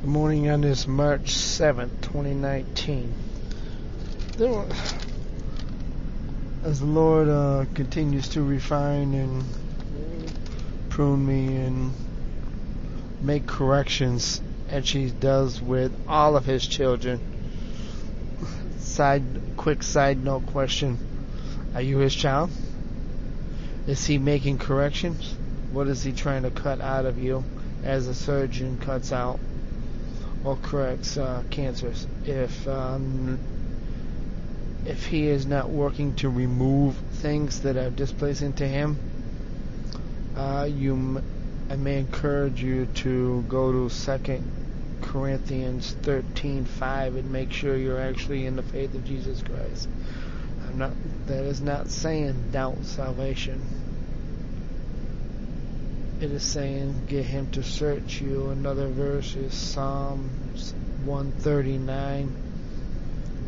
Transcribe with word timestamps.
Good 0.00 0.10
morning 0.10 0.48
on 0.48 0.60
this 0.60 0.86
March 0.86 1.34
7th, 1.34 1.90
2019. 2.02 3.12
There, 4.36 4.64
as 6.62 6.78
the 6.78 6.86
Lord 6.86 7.28
uh, 7.28 7.64
continues 7.74 8.28
to 8.28 8.42
refine 8.44 9.12
and 9.12 9.42
prune 10.88 11.26
me 11.26 11.56
and 11.56 11.92
make 13.22 13.48
corrections, 13.48 14.40
as 14.68 14.88
He 14.88 15.10
does 15.10 15.60
with 15.60 15.92
all 16.06 16.36
of 16.36 16.44
His 16.44 16.64
children. 16.64 17.20
Side, 18.78 19.24
quick 19.56 19.82
side 19.82 20.22
note 20.22 20.46
question: 20.46 20.96
Are 21.74 21.82
you 21.82 21.98
His 21.98 22.14
child? 22.14 22.50
Is 23.88 24.06
He 24.06 24.18
making 24.18 24.58
corrections? 24.58 25.34
What 25.72 25.88
is 25.88 26.04
He 26.04 26.12
trying 26.12 26.44
to 26.44 26.52
cut 26.52 26.80
out 26.80 27.04
of 27.04 27.18
you, 27.18 27.42
as 27.82 28.06
a 28.06 28.14
surgeon 28.14 28.78
cuts 28.78 29.10
out 29.10 29.40
or 30.44 30.56
corrects 30.56 31.16
uh, 31.16 31.42
cancers? 31.50 32.06
If 32.24 32.66
um, 32.68 33.38
if 34.86 35.06
he 35.06 35.26
is 35.28 35.46
not 35.46 35.68
working 35.68 36.14
to 36.16 36.28
remove 36.28 36.96
things 37.14 37.60
that 37.62 37.76
are 37.76 37.90
displacing 37.90 38.54
to 38.54 38.66
him, 38.66 38.96
uh, 40.36 40.68
you, 40.70 41.22
I 41.70 41.76
may 41.76 41.98
encourage 41.98 42.62
you 42.62 42.86
to 42.86 43.44
go 43.48 43.72
to 43.72 43.88
Second 43.90 44.44
Corinthians 45.02 45.94
thirteen 46.02 46.64
five 46.64 47.16
and 47.16 47.30
make 47.32 47.52
sure 47.52 47.76
you're 47.76 48.00
actually 48.00 48.46
in 48.46 48.56
the 48.56 48.62
faith 48.62 48.94
of 48.94 49.04
Jesus 49.04 49.42
Christ. 49.42 49.88
I'm 50.66 50.78
not. 50.78 50.92
That 51.26 51.44
is 51.44 51.60
not 51.60 51.88
saying 51.88 52.50
doubt 52.52 52.84
salvation. 52.84 53.60
It 56.20 56.32
is 56.32 56.42
saying 56.42 57.06
get 57.06 57.24
him 57.24 57.50
to 57.52 57.62
search 57.62 58.20
you. 58.20 58.50
Another 58.50 58.88
verse 58.88 59.36
is 59.36 59.54
Psalms 59.54 60.74
139 61.04 62.34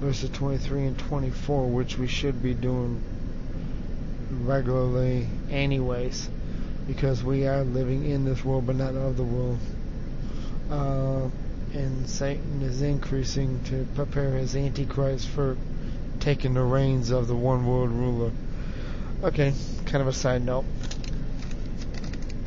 verses 0.00 0.30
23 0.30 0.86
and 0.86 0.98
24, 0.98 1.66
which 1.66 1.98
we 1.98 2.06
should 2.06 2.42
be 2.42 2.54
doing 2.54 3.02
regularly 4.44 5.26
anyways, 5.50 6.30
because 6.86 7.22
we 7.22 7.46
are 7.46 7.64
living 7.64 8.08
in 8.08 8.24
this 8.24 8.42
world 8.42 8.66
but 8.66 8.76
not 8.76 8.94
of 8.94 9.16
the 9.18 9.24
world. 9.24 9.58
Uh, 10.70 11.28
and 11.76 12.08
Satan 12.08 12.62
is 12.62 12.80
increasing 12.80 13.62
to 13.64 13.86
prepare 13.94 14.30
his 14.30 14.56
antichrist 14.56 15.28
for 15.28 15.58
taking 16.18 16.54
the 16.54 16.62
reins 16.62 17.10
of 17.10 17.26
the 17.28 17.36
one 17.36 17.66
world 17.66 17.90
ruler. 17.90 18.30
Okay, 19.22 19.52
kind 19.86 20.00
of 20.00 20.06
a 20.06 20.12
side 20.12 20.44
note. 20.44 20.64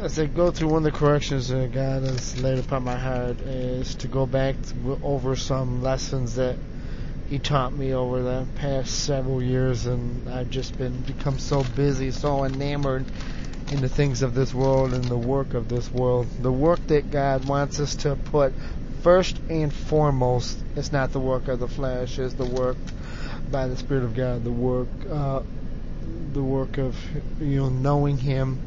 As 0.03 0.19
I 0.19 0.25
go 0.25 0.51
through 0.51 0.67
one 0.67 0.85
of 0.85 0.91
the 0.91 0.99
corrections 0.99 1.47
that 1.47 1.71
God 1.71 2.03
has 2.03 2.37
laid 2.41 2.59
upon 2.59 2.83
my 2.83 2.97
heart 2.97 3.39
is 3.39 3.95
to 3.95 4.09
go 4.09 4.25
back 4.25 4.61
to, 4.61 4.99
over 5.01 5.37
some 5.37 5.81
lessons 5.81 6.35
that 6.35 6.57
he 7.29 7.39
taught 7.39 7.71
me 7.71 7.93
over 7.93 8.21
the 8.21 8.45
past 8.55 9.05
several 9.05 9.41
years, 9.41 9.85
and 9.85 10.27
I've 10.27 10.49
just 10.49 10.77
been 10.77 11.03
become 11.03 11.39
so 11.39 11.63
busy, 11.77 12.11
so 12.11 12.43
enamored 12.43 13.05
in 13.71 13.79
the 13.79 13.87
things 13.87 14.23
of 14.23 14.35
this 14.35 14.53
world 14.53 14.93
and 14.93 15.05
the 15.05 15.17
work 15.17 15.53
of 15.53 15.69
this 15.69 15.89
world. 15.89 16.27
The 16.41 16.51
work 16.51 16.85
that 16.87 17.09
God 17.09 17.47
wants 17.47 17.79
us 17.79 17.95
to 18.03 18.17
put 18.17 18.51
first 19.03 19.39
and 19.49 19.73
foremost 19.73 20.57
is 20.75 20.91
not 20.91 21.13
the 21.13 21.21
work 21.21 21.47
of 21.47 21.61
the 21.61 21.69
flesh, 21.69 22.19
is 22.19 22.33
the 22.33 22.43
work 22.45 22.75
by 23.49 23.69
the 23.69 23.77
Spirit 23.77 24.03
of 24.03 24.15
God, 24.15 24.43
the 24.43 24.51
work, 24.51 24.89
uh, 25.09 25.39
the 26.33 26.43
work 26.43 26.77
of 26.77 26.97
you 27.39 27.61
know 27.61 27.69
knowing 27.69 28.17
Him, 28.17 28.59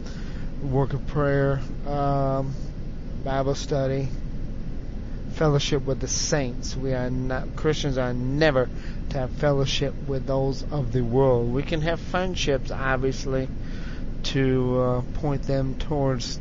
work 0.66 0.92
of 0.92 1.06
prayer, 1.06 1.60
um, 1.86 2.54
Bible 3.24 3.54
study, 3.54 4.08
fellowship 5.34 5.84
with 5.84 6.00
the 6.00 6.08
saints. 6.08 6.76
We 6.76 6.92
are 6.92 7.10
not 7.10 7.56
Christians 7.56 7.98
are 7.98 8.12
never 8.12 8.68
to 9.10 9.18
have 9.18 9.30
fellowship 9.32 9.94
with 10.06 10.26
those 10.26 10.62
of 10.70 10.92
the 10.92 11.02
world. 11.02 11.52
We 11.52 11.62
can 11.62 11.82
have 11.82 12.00
friendships, 12.00 12.70
obviously, 12.70 13.48
to 14.24 14.80
uh, 14.80 15.02
point 15.20 15.42
them 15.42 15.78
towards 15.78 16.40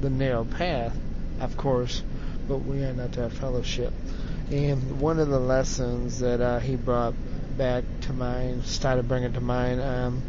the 0.00 0.10
narrow 0.10 0.44
path, 0.44 0.96
of 1.40 1.56
course, 1.56 2.02
but 2.48 2.58
we 2.58 2.82
are 2.82 2.92
not 2.92 3.12
to 3.12 3.22
have 3.22 3.32
fellowship. 3.32 3.92
And 4.50 5.00
one 5.00 5.20
of 5.20 5.28
the 5.28 5.38
lessons 5.38 6.20
that 6.20 6.40
uh, 6.40 6.58
he 6.58 6.74
brought 6.74 7.14
back 7.56 7.84
to 8.02 8.12
mind, 8.12 8.64
started 8.64 9.06
bringing 9.06 9.32
to 9.34 9.40
mind, 9.40 9.80
um, 9.80 10.22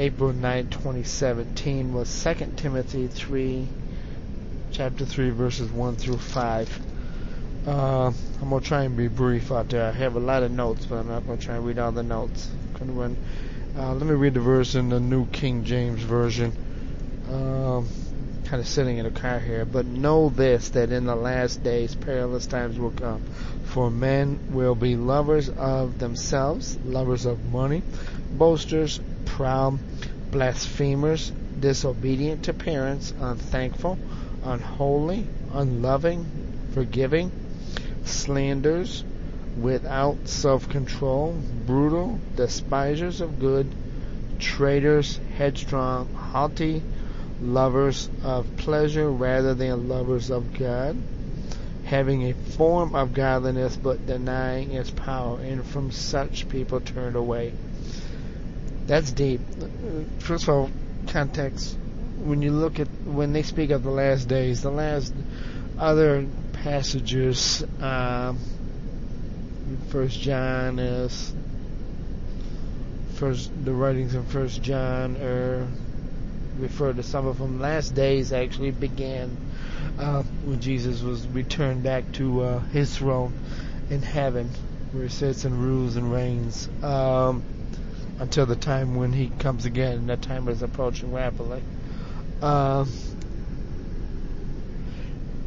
April 0.00 0.32
9, 0.32 0.70
2017, 0.70 1.92
was 1.92 2.24
2 2.24 2.54
Timothy 2.56 3.06
3 3.06 3.68
chapter 4.72 5.04
3, 5.04 5.28
verses 5.28 5.70
1 5.70 5.96
through 5.96 6.16
5. 6.16 6.80
Uh, 7.66 8.06
I'm 8.06 8.48
going 8.48 8.62
to 8.62 8.66
try 8.66 8.84
and 8.84 8.96
be 8.96 9.08
brief 9.08 9.52
out 9.52 9.68
there. 9.68 9.84
I 9.84 9.92
have 9.92 10.16
a 10.16 10.18
lot 10.18 10.42
of 10.42 10.52
notes, 10.52 10.86
but 10.86 11.00
I'm 11.00 11.08
not 11.08 11.26
going 11.26 11.38
to 11.38 11.44
try 11.44 11.56
and 11.56 11.66
read 11.66 11.78
all 11.78 11.92
the 11.92 12.02
notes. 12.02 12.48
Uh, 12.80 13.92
let 13.92 14.06
me 14.06 14.14
read 14.14 14.32
the 14.32 14.40
verse 14.40 14.74
in 14.74 14.88
the 14.88 15.00
New 15.00 15.26
King 15.26 15.64
James 15.64 16.00
Version. 16.00 16.56
Um, 17.28 17.86
kind 18.46 18.60
of 18.62 18.66
sitting 18.66 18.96
in 18.96 19.04
a 19.04 19.10
car 19.10 19.38
here. 19.38 19.66
But 19.66 19.84
know 19.84 20.30
this, 20.30 20.70
that 20.70 20.92
in 20.92 21.04
the 21.04 21.14
last 21.14 21.62
days 21.62 21.94
perilous 21.94 22.46
times 22.46 22.78
will 22.78 22.90
come. 22.92 23.22
For 23.64 23.90
men 23.90 24.48
will 24.50 24.74
be 24.74 24.96
lovers 24.96 25.50
of 25.50 25.98
themselves, 25.98 26.78
lovers 26.86 27.26
of 27.26 27.44
money, 27.52 27.82
boasters, 28.32 28.98
proud, 29.24 29.78
blasphemers, 30.30 31.32
disobedient 31.58 32.44
to 32.44 32.52
parents, 32.52 33.12
unthankful, 33.20 33.98
unholy, 34.44 35.26
unloving, 35.52 36.26
forgiving, 36.72 37.32
slanders, 38.04 39.04
without 39.60 40.16
self 40.26 40.68
control, 40.68 41.34
brutal, 41.66 42.18
despisers 42.36 43.20
of 43.20 43.40
good, 43.40 43.74
traitors, 44.38 45.18
headstrong, 45.36 46.08
haughty, 46.14 46.82
lovers 47.42 48.08
of 48.22 48.46
pleasure 48.56 49.10
rather 49.10 49.54
than 49.54 49.88
lovers 49.88 50.30
of 50.30 50.56
God, 50.58 50.96
having 51.84 52.22
a 52.24 52.32
form 52.32 52.94
of 52.94 53.12
godliness 53.12 53.76
but 53.76 54.06
denying 54.06 54.72
its 54.72 54.90
power, 54.90 55.38
and 55.40 55.64
from 55.64 55.90
such 55.90 56.48
people 56.48 56.80
turned 56.80 57.16
away. 57.16 57.52
That's 58.90 59.12
deep. 59.12 59.40
First 60.18 60.42
of 60.42 60.48
all, 60.48 60.70
context 61.06 61.76
when 62.24 62.42
you 62.42 62.50
look 62.50 62.80
at 62.80 62.88
when 63.04 63.32
they 63.32 63.44
speak 63.44 63.70
of 63.70 63.84
the 63.84 63.90
last 63.90 64.26
days, 64.26 64.62
the 64.62 64.70
last 64.72 65.14
other 65.78 66.26
passages, 66.54 67.62
um, 67.80 68.40
First 69.90 70.18
John 70.18 70.80
is 70.80 71.32
first 73.14 73.52
the 73.64 73.72
writings 73.72 74.16
in 74.16 74.24
First 74.24 74.60
John 74.60 75.16
are 75.18 75.68
refer 76.58 76.92
to 76.92 77.04
some 77.04 77.28
of 77.28 77.38
them. 77.38 77.60
Last 77.60 77.94
days 77.94 78.32
actually 78.32 78.72
began 78.72 79.36
uh, 80.00 80.24
when 80.44 80.60
Jesus 80.60 81.00
was 81.00 81.28
returned 81.28 81.84
back 81.84 82.10
to 82.14 82.42
uh, 82.42 82.58
his 82.58 82.96
throne 82.96 83.34
in 83.88 84.02
heaven, 84.02 84.50
where 84.90 85.04
he 85.04 85.08
sits 85.08 85.44
and 85.44 85.62
rules 85.62 85.94
and 85.94 86.12
reigns. 86.12 86.68
Um, 86.82 87.44
until 88.20 88.44
the 88.44 88.54
time 88.54 88.94
when 88.94 89.12
he 89.12 89.30
comes 89.38 89.64
again, 89.64 89.94
and 89.94 90.08
that 90.10 90.20
time 90.22 90.46
is 90.48 90.62
approaching 90.62 91.12
rapidly. 91.12 91.62
Uh, 92.42 92.84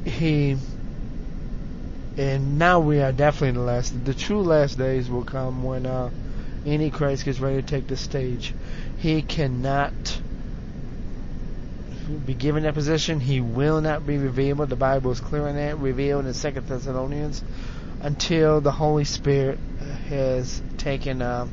he 0.04 0.58
and 2.18 2.60
now 2.60 2.80
we 2.80 3.00
are 3.00 3.12
definitely 3.12 3.50
in 3.50 3.56
the 3.56 3.62
last. 3.62 4.06
The 4.06 4.14
true 4.14 4.42
last 4.42 4.78
days 4.78 5.10
will 5.10 5.24
come 5.24 5.64
when 5.64 5.86
uh, 5.86 6.10
Antichrist 6.66 7.26
gets 7.26 7.40
ready 7.40 7.62
to 7.62 7.68
take 7.68 7.88
the 7.88 7.98
stage. 7.98 8.54
He 8.98 9.22
cannot 9.22 10.20
be 12.26 12.34
given 12.34 12.64
that 12.64 12.74
position. 12.74 13.20
He 13.20 13.40
will 13.40 13.82
not 13.82 14.06
be 14.06 14.18
revealed. 14.18 14.70
The 14.70 14.76
Bible 14.76 15.12
is 15.12 15.20
clear 15.20 15.48
on 15.48 15.56
that. 15.56 15.78
Revealed 15.78 16.26
in 16.26 16.34
Second 16.34 16.68
Thessalonians 16.68 17.42
until 18.02 18.62
the 18.62 18.72
Holy 18.72 19.06
Spirit 19.06 19.58
has 20.08 20.62
taken. 20.78 21.22
Uh, 21.22 21.48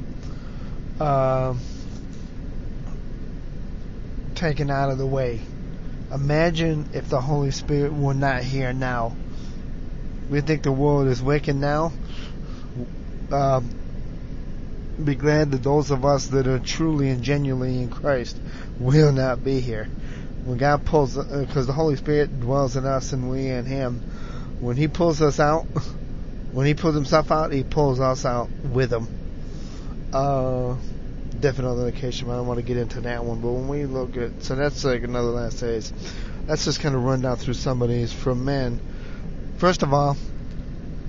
uh, 1.00 1.54
taken 4.34 4.70
out 4.70 4.90
of 4.90 4.98
the 4.98 5.06
way. 5.06 5.40
Imagine 6.12 6.86
if 6.92 7.08
the 7.08 7.20
Holy 7.20 7.50
Spirit 7.50 7.92
were 7.92 8.14
not 8.14 8.42
here 8.42 8.72
now. 8.72 9.16
We 10.28 10.40
think 10.40 10.62
the 10.62 10.72
world 10.72 11.08
is 11.08 11.22
wicked 11.22 11.56
now. 11.56 11.92
Uh, 13.30 13.60
be 15.04 15.14
glad 15.14 15.50
that 15.52 15.62
those 15.62 15.90
of 15.90 16.04
us 16.04 16.26
that 16.26 16.46
are 16.46 16.58
truly 16.58 17.08
and 17.08 17.22
genuinely 17.22 17.82
in 17.82 17.88
Christ 17.88 18.36
will 18.78 19.12
not 19.12 19.42
be 19.42 19.60
here. 19.60 19.88
When 20.44 20.58
God 20.58 20.84
pulls, 20.84 21.16
because 21.16 21.64
uh, 21.64 21.66
the 21.66 21.72
Holy 21.72 21.96
Spirit 21.96 22.40
dwells 22.40 22.76
in 22.76 22.84
us 22.84 23.12
and 23.12 23.30
we 23.30 23.48
in 23.48 23.64
Him, 23.64 24.00
when 24.60 24.76
He 24.76 24.88
pulls 24.88 25.22
us 25.22 25.40
out, 25.40 25.66
when 26.52 26.66
He 26.66 26.74
pulls 26.74 26.94
Himself 26.94 27.30
out, 27.30 27.52
He 27.52 27.62
pulls 27.62 28.00
us 28.00 28.24
out 28.24 28.48
with 28.72 28.92
Him. 28.92 29.08
Uh, 30.12 30.76
different 31.40 31.70
authentication, 31.70 32.26
but 32.26 32.34
I 32.34 32.36
don't 32.36 32.46
want 32.46 32.58
to 32.58 32.64
get 32.64 32.76
into 32.76 33.00
that 33.02 33.24
one. 33.24 33.40
But 33.40 33.52
when 33.52 33.68
we 33.68 33.86
look 33.86 34.16
at, 34.16 34.42
so 34.42 34.54
that's 34.54 34.84
like 34.84 35.02
another 35.02 35.28
last 35.28 35.60
days. 35.60 35.92
Let's 36.46 36.64
just 36.64 36.80
kind 36.80 36.94
of 36.94 37.02
run 37.02 37.20
down 37.20 37.36
through 37.36 37.54
some 37.54 37.82
of 37.82 37.88
these. 37.88 38.12
For 38.12 38.34
men, 38.34 38.80
First 39.60 39.82
of 39.82 39.92
all, 39.92 40.16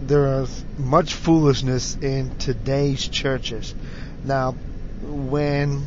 there 0.01 0.41
is 0.41 0.65
much 0.77 1.13
foolishness 1.13 1.95
in 1.95 2.37
today's 2.37 3.07
churches. 3.07 3.73
Now, 4.25 4.51
when 5.01 5.85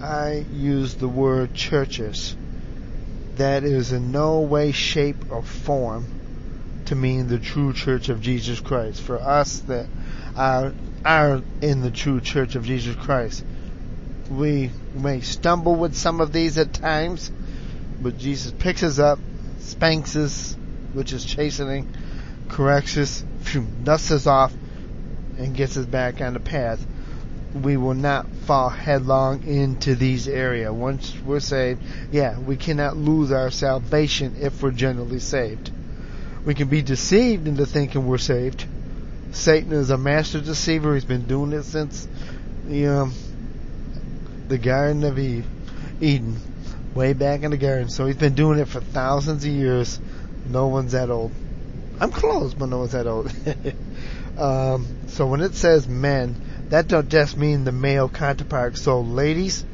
I 0.00 0.44
use 0.52 0.94
the 0.94 1.06
word 1.06 1.54
churches, 1.54 2.34
that 3.36 3.62
is 3.62 3.92
in 3.92 4.10
no 4.10 4.40
way, 4.40 4.72
shape, 4.72 5.30
or 5.30 5.44
form 5.44 6.04
to 6.86 6.96
mean 6.96 7.28
the 7.28 7.38
true 7.38 7.72
church 7.72 8.08
of 8.08 8.20
Jesus 8.20 8.58
Christ. 8.58 9.00
For 9.00 9.20
us 9.20 9.60
that 9.68 9.86
are, 10.34 10.72
are 11.04 11.42
in 11.60 11.80
the 11.80 11.90
true 11.90 12.20
church 12.20 12.54
of 12.54 12.64
Jesus 12.64 12.96
Christ, 12.96 13.44
we 14.30 14.70
may 14.94 15.20
stumble 15.20 15.74
with 15.74 15.94
some 15.96 16.20
of 16.20 16.32
these 16.32 16.58
at 16.58 16.72
times, 16.72 17.30
but 18.00 18.18
Jesus 18.18 18.52
picks 18.58 18.82
us 18.82 18.98
up, 18.98 19.18
spanks 19.58 20.16
us, 20.16 20.56
which 20.92 21.12
is 21.12 21.24
chastening, 21.24 21.92
corrects 22.48 22.96
us, 22.96 23.24
dusts 23.84 24.10
us 24.10 24.26
off, 24.26 24.52
and 25.38 25.54
gets 25.54 25.76
us 25.76 25.86
back 25.86 26.20
on 26.20 26.34
the 26.34 26.40
path. 26.40 26.84
We 27.54 27.76
will 27.76 27.94
not 27.94 28.26
fall 28.46 28.70
headlong 28.70 29.42
into 29.42 29.94
these 29.94 30.26
areas. 30.26 30.72
Once 30.72 31.14
we're 31.24 31.40
saved, 31.40 31.82
yeah, 32.10 32.38
we 32.38 32.56
cannot 32.56 32.96
lose 32.96 33.30
our 33.30 33.50
salvation 33.50 34.36
if 34.40 34.62
we're 34.62 34.70
generally 34.70 35.18
saved. 35.18 35.70
We 36.44 36.54
can 36.54 36.68
be 36.68 36.82
deceived 36.82 37.46
into 37.46 37.66
thinking 37.66 38.06
we're 38.06 38.18
saved. 38.18 38.66
Satan 39.32 39.72
is 39.72 39.90
a 39.90 39.98
master 39.98 40.40
deceiver. 40.40 40.94
He's 40.94 41.04
been 41.04 41.26
doing 41.26 41.52
it 41.52 41.64
since 41.64 42.06
the 42.66 42.86
um, 42.86 43.14
the 44.48 44.58
Garden 44.58 45.04
of 45.04 45.18
Eve, 45.18 45.46
Eden, 46.00 46.36
way 46.94 47.14
back 47.14 47.42
in 47.42 47.50
the 47.50 47.56
garden. 47.56 47.88
So 47.88 48.06
he's 48.06 48.16
been 48.16 48.34
doing 48.34 48.58
it 48.58 48.68
for 48.68 48.80
thousands 48.80 49.44
of 49.44 49.50
years. 49.50 49.98
No 50.46 50.66
one's 50.68 50.92
that 50.92 51.10
old. 51.10 51.32
I'm 52.00 52.10
close, 52.10 52.52
but 52.52 52.66
no 52.66 52.80
one's 52.80 52.92
that 52.92 53.06
old. 53.06 53.32
um, 54.38 54.86
so 55.08 55.26
when 55.26 55.40
it 55.40 55.54
says 55.54 55.88
men, 55.88 56.68
that 56.68 56.88
don't 56.88 57.08
just 57.08 57.36
mean 57.36 57.64
the 57.64 57.72
male 57.72 58.08
counterpart. 58.08 58.76
So 58.76 59.00
ladies, 59.00 59.64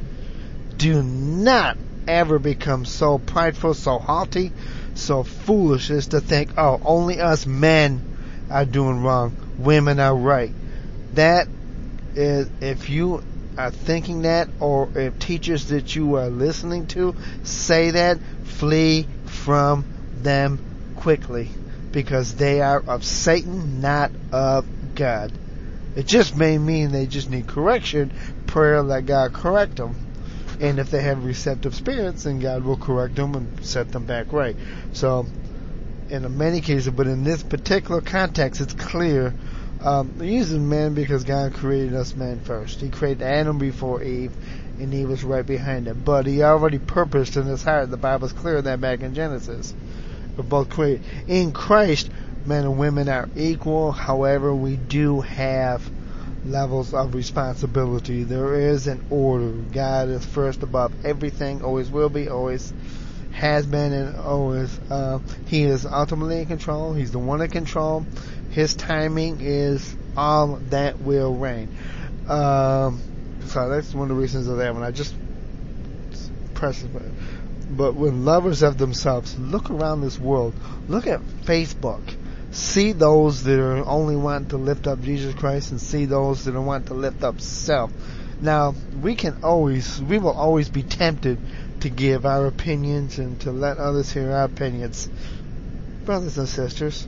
do 0.76 1.02
not 1.02 1.76
ever 2.06 2.38
become 2.38 2.84
so 2.84 3.18
prideful, 3.18 3.74
so 3.74 3.98
haughty, 3.98 4.52
so 4.94 5.24
foolish 5.24 5.90
as 5.90 6.08
to 6.08 6.20
think, 6.20 6.50
oh, 6.56 6.80
only 6.84 7.20
us 7.20 7.46
men 7.46 8.46
are 8.50 8.64
doing 8.64 9.02
wrong. 9.02 9.47
Women 9.58 9.98
are 9.98 10.14
right. 10.14 10.52
That 11.14 11.48
is, 12.14 12.48
if 12.60 12.88
you 12.88 13.22
are 13.56 13.70
thinking 13.70 14.22
that, 14.22 14.48
or 14.60 14.88
if 14.94 15.18
teachers 15.18 15.66
that 15.66 15.96
you 15.96 16.14
are 16.14 16.28
listening 16.28 16.86
to 16.88 17.14
say 17.42 17.90
that, 17.90 18.18
flee 18.44 19.06
from 19.26 19.84
them 20.22 20.60
quickly. 20.96 21.50
Because 21.90 22.34
they 22.34 22.60
are 22.60 22.80
of 22.80 23.04
Satan, 23.04 23.80
not 23.80 24.12
of 24.30 24.66
God. 24.94 25.32
It 25.96 26.06
just 26.06 26.36
may 26.36 26.58
mean 26.58 26.92
they 26.92 27.06
just 27.06 27.30
need 27.30 27.46
correction, 27.46 28.12
prayer 28.46 28.82
that 28.84 29.06
God 29.06 29.32
correct 29.32 29.76
them. 29.76 29.96
And 30.60 30.78
if 30.78 30.90
they 30.90 31.02
have 31.02 31.24
receptive 31.24 31.74
spirits, 31.74 32.24
then 32.24 32.40
God 32.40 32.62
will 32.62 32.76
correct 32.76 33.16
them 33.16 33.34
and 33.34 33.64
set 33.64 33.90
them 33.90 34.04
back 34.04 34.32
right. 34.32 34.56
So, 34.92 35.26
in 36.10 36.36
many 36.36 36.60
cases, 36.60 36.92
but 36.92 37.06
in 37.06 37.24
this 37.24 37.42
particular 37.42 38.00
context, 38.00 38.60
it's 38.60 38.74
clear 38.74 39.34
um, 39.80 40.12
using 40.20 40.68
men 40.68 40.94
because 40.94 41.24
God 41.24 41.54
created 41.54 41.94
us 41.94 42.14
men 42.14 42.40
first. 42.40 42.80
He 42.80 42.90
created 42.90 43.22
Adam 43.22 43.58
before 43.58 44.02
Eve, 44.02 44.32
and 44.78 44.92
Eve 44.92 45.08
was 45.08 45.24
right 45.24 45.46
behind 45.46 45.86
him. 45.86 46.02
But 46.04 46.26
He 46.26 46.42
already 46.42 46.78
purposed 46.78 47.36
in 47.36 47.44
His 47.44 47.62
heart. 47.62 47.90
The 47.90 47.96
Bible's 47.96 48.32
clear 48.32 48.60
that 48.60 48.80
back 48.80 49.00
in 49.00 49.14
Genesis. 49.14 49.74
We're 50.36 50.44
both 50.44 50.68
created 50.68 51.02
in 51.26 51.52
Christ. 51.52 52.10
Men 52.44 52.64
and 52.64 52.78
women 52.78 53.08
are 53.08 53.28
equal. 53.36 53.92
However, 53.92 54.54
we 54.54 54.76
do 54.76 55.20
have 55.20 55.88
levels 56.44 56.94
of 56.94 57.14
responsibility. 57.14 58.22
There 58.24 58.54
is 58.54 58.86
an 58.86 59.02
order. 59.10 59.50
God 59.50 60.08
is 60.08 60.24
first 60.24 60.62
above 60.62 60.92
everything. 61.04 61.62
Always 61.62 61.90
will 61.90 62.08
be. 62.08 62.28
Always 62.28 62.72
has 63.32 63.66
been 63.66 63.92
and 63.92 64.16
always. 64.16 64.78
Uh, 64.90 65.20
he 65.46 65.64
is 65.64 65.84
ultimately 65.86 66.40
in 66.40 66.46
control. 66.46 66.94
He's 66.94 67.12
the 67.12 67.18
one 67.18 67.40
in 67.40 67.50
control. 67.50 68.06
His 68.50 68.74
timing 68.74 69.40
is 69.40 69.94
all 70.16 70.56
that 70.70 71.00
will 71.00 71.34
reign. 71.34 71.68
Um, 72.28 73.00
so 73.46 73.68
that's 73.68 73.94
one 73.94 74.10
of 74.10 74.16
the 74.16 74.20
reasons 74.20 74.48
of 74.48 74.58
that 74.58 74.74
one. 74.74 74.82
I 74.82 74.90
just 74.90 75.14
press 76.54 76.82
it. 76.82 76.90
But 77.70 77.94
when 77.94 78.24
lovers 78.24 78.62
of 78.62 78.78
themselves, 78.78 79.38
look 79.38 79.70
around 79.70 80.00
this 80.00 80.18
world. 80.18 80.54
Look 80.88 81.06
at 81.06 81.20
Facebook. 81.20 82.02
See 82.50 82.92
those 82.92 83.44
that 83.44 83.60
are 83.60 83.84
only 83.86 84.16
wanting 84.16 84.48
to 84.50 84.56
lift 84.56 84.86
up 84.86 85.02
Jesus 85.02 85.34
Christ 85.34 85.70
and 85.70 85.80
see 85.80 86.06
those 86.06 86.44
that 86.44 86.56
are 86.56 86.62
wanting 86.62 86.88
to 86.88 86.94
lift 86.94 87.22
up 87.22 87.40
self. 87.40 87.92
Now, 88.40 88.74
we 89.02 89.16
can 89.16 89.44
always, 89.44 90.00
we 90.00 90.18
will 90.18 90.32
always 90.32 90.68
be 90.68 90.82
tempted 90.82 91.38
to 91.80 91.90
give 91.90 92.24
our 92.24 92.46
opinions 92.46 93.18
and 93.18 93.40
to 93.42 93.52
let 93.52 93.78
others 93.78 94.10
hear 94.12 94.32
our 94.32 94.44
opinions. 94.44 95.08
Brothers 96.04 96.38
and 96.38 96.48
sisters, 96.48 97.06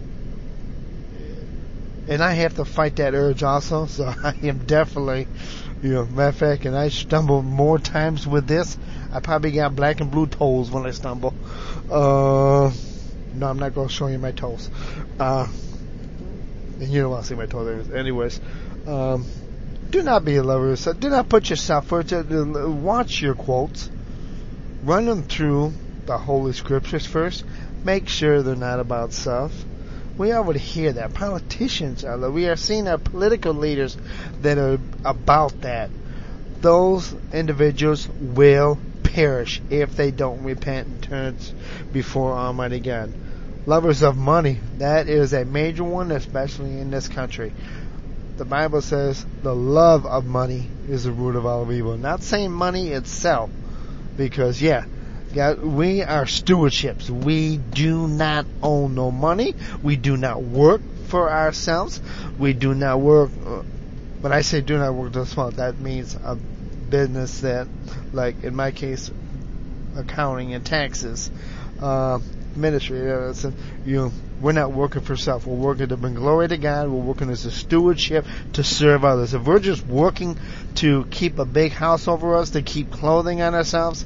and 2.11 2.25
I 2.25 2.33
have 2.33 2.57
to 2.57 2.65
fight 2.65 2.97
that 2.97 3.15
urge 3.15 3.45
also. 3.45 3.87
So 3.87 4.05
I 4.23 4.35
am 4.43 4.67
definitely, 4.67 5.29
you 5.81 5.91
know, 5.95 6.05
matter 6.05 6.29
of 6.29 6.37
fact, 6.37 6.67
and 6.67 6.77
I 6.77 6.89
stumble 6.89 7.41
more 7.41 7.79
times 7.79 8.27
with 8.27 8.47
this. 8.49 8.77
I 9.13 9.21
probably 9.21 9.53
got 9.53 9.77
black 9.77 10.01
and 10.01 10.11
blue 10.11 10.27
toes 10.27 10.71
when 10.71 10.87
I 10.87 10.91
stumble. 10.91 11.35
Uh, 11.91 12.73
no, 13.35 13.47
I'm 13.47 13.59
not 13.59 13.75
going 13.75 13.89
to 13.89 13.95
show 13.95 14.09
you 14.09 14.19
my 14.19 14.33
toes. 14.33 14.69
Uh, 15.21 15.47
and 16.81 16.89
you 16.89 17.03
don't 17.03 17.13
want 17.13 17.23
to 17.23 17.29
see 17.29 17.37
my 17.37 17.47
toes, 17.47 17.91
anyways. 17.91 18.41
Um, 18.89 19.25
do 19.91 20.03
not 20.03 20.25
be 20.25 20.37
a 20.37 20.43
lover. 20.43 20.75
So 20.75 20.93
do 20.93 21.11
not 21.11 21.29
put 21.29 21.49
yourself 21.49 21.87
first. 21.87 22.13
Watch 22.13 23.23
your 23.23 23.35
quotes. 23.37 23.89
Run 24.83 25.07
them 25.07 25.23
through 25.23 25.75
the 26.07 26.19
Holy 26.19 26.55
Scriptures 26.55 27.07
first. 27.07 27.45
Make 27.85 28.09
sure 28.09 28.43
they're 28.43 28.57
not 28.57 28.81
about 28.81 29.13
self 29.13 29.53
we 30.21 30.35
already 30.35 30.59
hear 30.59 30.93
that. 30.93 31.15
Politicians 31.15 32.05
are, 32.05 32.31
we 32.31 32.47
are 32.47 32.55
seeing 32.55 32.87
our 32.87 32.99
political 32.99 33.55
leaders 33.55 33.97
that 34.43 34.59
are 34.59 34.79
about 35.03 35.59
that. 35.63 35.89
Those 36.61 37.15
individuals 37.33 38.07
will 38.21 38.79
perish 39.03 39.63
if 39.71 39.97
they 39.97 40.11
don't 40.11 40.45
repent 40.45 40.89
and 40.89 41.03
turn 41.03 41.37
before 41.91 42.35
Almighty 42.35 42.81
God. 42.81 43.11
Lovers 43.65 44.03
of 44.03 44.19
money, 44.19 44.59
that 44.77 45.09
is 45.09 45.33
a 45.33 45.47
major 45.47 45.85
one, 45.85 46.13
especially 46.13 46.79
in 46.79 46.91
this 46.91 47.09
country. 47.09 47.51
The 48.37 48.45
Bible 48.45 48.83
says 48.83 49.25
the 49.43 49.55
love 49.55 50.05
of 50.05 50.27
money 50.27 50.67
is 50.87 51.05
the 51.05 51.13
root 51.13 51.35
of 51.35 51.47
all 51.47 51.73
evil. 51.73 51.97
Not 51.97 52.23
saying 52.23 52.53
money 52.53 52.89
itself, 52.91 53.49
because 54.19 54.61
yeah, 54.61 54.85
God, 55.33 55.63
we 55.63 56.03
are 56.03 56.25
stewardships. 56.25 57.09
We 57.09 57.57
do 57.57 58.09
not 58.09 58.47
own 58.63 58.97
no 58.97 59.13
money. 59.13 59.55
We 59.83 59.97
do 59.97 60.17
not 60.17 60.43
work 60.43 60.81
for 61.07 61.31
ourselves. 61.31 62.01
We 62.39 62.53
do 62.53 62.75
not 62.75 63.01
work. 63.01 63.31
Uh, 63.47 63.63
when 64.21 64.33
I 64.33 64.41
say 64.41 64.61
do 64.61 64.77
not 64.77 64.93
work 64.95 65.13
this 65.13 65.37
month, 65.37 65.57
that 65.57 65.79
means 65.79 66.17
a 66.17 66.35
business 66.35 67.41
that, 67.41 67.69
like 68.13 68.43
in 68.43 68.57
my 68.57 68.73
case, 68.73 69.11
accounting 69.97 70.53
and 70.53 70.67
taxes, 70.67 71.31
uh, 71.81 72.19
ministry. 72.57 72.99
You 72.99 73.97
know, 73.97 74.13
we're 74.41 74.53
not 74.53 74.73
working 74.73 75.03
for 75.03 75.17
self. 75.17 75.47
We're 75.47 75.55
working 75.55 75.89
to 75.89 75.97
bring 75.97 76.15
glory 76.15 76.49
to 76.49 76.57
God. 76.57 76.89
We're 76.89 77.01
working 77.01 77.31
as 77.31 77.45
a 77.45 77.53
stewardship 77.53 78.27
to 78.55 78.65
serve 78.65 79.05
others. 79.05 79.33
If 79.33 79.45
we're 79.45 79.61
just 79.61 79.87
working 79.87 80.37
to 80.77 81.07
keep 81.11 81.39
a 81.39 81.45
big 81.45 81.73
house 81.73 82.09
over 82.09 82.35
us, 82.37 82.51
to 82.51 82.63
keep 82.63 82.91
clothing 82.91 83.43
on 83.43 83.55
ourselves, 83.55 84.05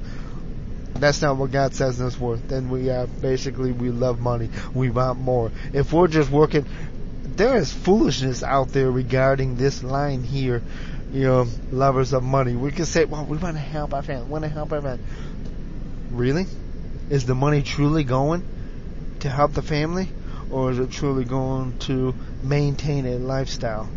that's 0.94 1.22
not 1.22 1.36
what 1.36 1.50
God 1.50 1.74
says 1.74 1.98
in 1.98 2.06
His. 2.06 2.42
Then 2.48 2.70
we 2.70 2.90
are 2.90 3.06
basically 3.06 3.72
we 3.72 3.90
love 3.90 4.20
money. 4.20 4.50
We 4.72 4.90
want 4.90 5.18
more. 5.18 5.50
If 5.72 5.92
we're 5.92 6.08
just 6.08 6.30
working, 6.30 6.66
there 7.36 7.56
is 7.56 7.72
foolishness 7.72 8.42
out 8.42 8.68
there 8.68 8.90
regarding 8.90 9.56
this 9.56 9.82
line 9.82 10.22
here. 10.22 10.62
You 11.12 11.24
know, 11.24 11.46
lovers 11.70 12.12
of 12.12 12.22
money. 12.22 12.56
We 12.56 12.72
can 12.72 12.86
say, 12.86 13.04
well, 13.04 13.24
we 13.24 13.36
want 13.36 13.56
to 13.56 13.62
help 13.62 13.94
our 13.94 14.02
family. 14.02 14.24
We 14.24 14.30
Want 14.30 14.44
to 14.44 14.50
help 14.50 14.72
our 14.72 14.82
family. 14.82 15.04
Really? 16.10 16.46
Is 17.10 17.26
the 17.26 17.34
money 17.34 17.62
truly 17.62 18.02
going 18.02 18.42
to 19.20 19.28
help 19.28 19.52
the 19.52 19.62
family, 19.62 20.08
or 20.50 20.70
is 20.70 20.78
it 20.78 20.90
truly 20.90 21.24
going 21.24 21.78
to 21.80 22.14
maintain 22.42 23.06
a 23.06 23.16
lifestyle? 23.16 23.88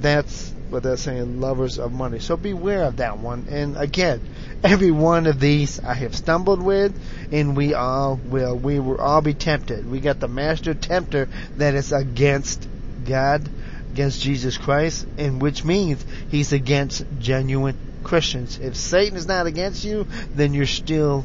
That's 0.00 0.52
what 0.70 0.82
they're 0.82 0.96
saying. 0.96 1.40
Lovers 1.40 1.78
of 1.78 1.92
money. 1.92 2.18
So 2.18 2.36
beware 2.36 2.84
of 2.84 2.96
that 2.96 3.18
one. 3.18 3.46
And 3.50 3.76
again 3.76 4.20
Every 4.66 4.90
one 4.90 5.26
of 5.26 5.38
these 5.38 5.78
I 5.80 5.94
have 5.94 6.14
stumbled 6.14 6.62
with, 6.62 6.98
and 7.30 7.56
we 7.56 7.74
all 7.74 8.16
will. 8.16 8.56
We 8.56 8.80
will 8.80 8.98
all 8.98 9.20
be 9.20 9.34
tempted. 9.34 9.88
We 9.88 10.00
got 10.00 10.18
the 10.18 10.28
master 10.28 10.74
tempter 10.74 11.28
that 11.56 11.74
is 11.74 11.92
against 11.92 12.66
God, 13.04 13.48
against 13.92 14.22
Jesus 14.22 14.56
Christ, 14.56 15.06
and 15.18 15.40
which 15.40 15.62
means 15.62 16.04
he's 16.30 16.52
against 16.52 17.04
genuine 17.20 17.76
Christians. 18.02 18.58
If 18.58 18.76
Satan 18.76 19.16
is 19.16 19.28
not 19.28 19.46
against 19.46 19.84
you, 19.84 20.06
then 20.34 20.54
you're 20.54 20.66
still 20.66 21.24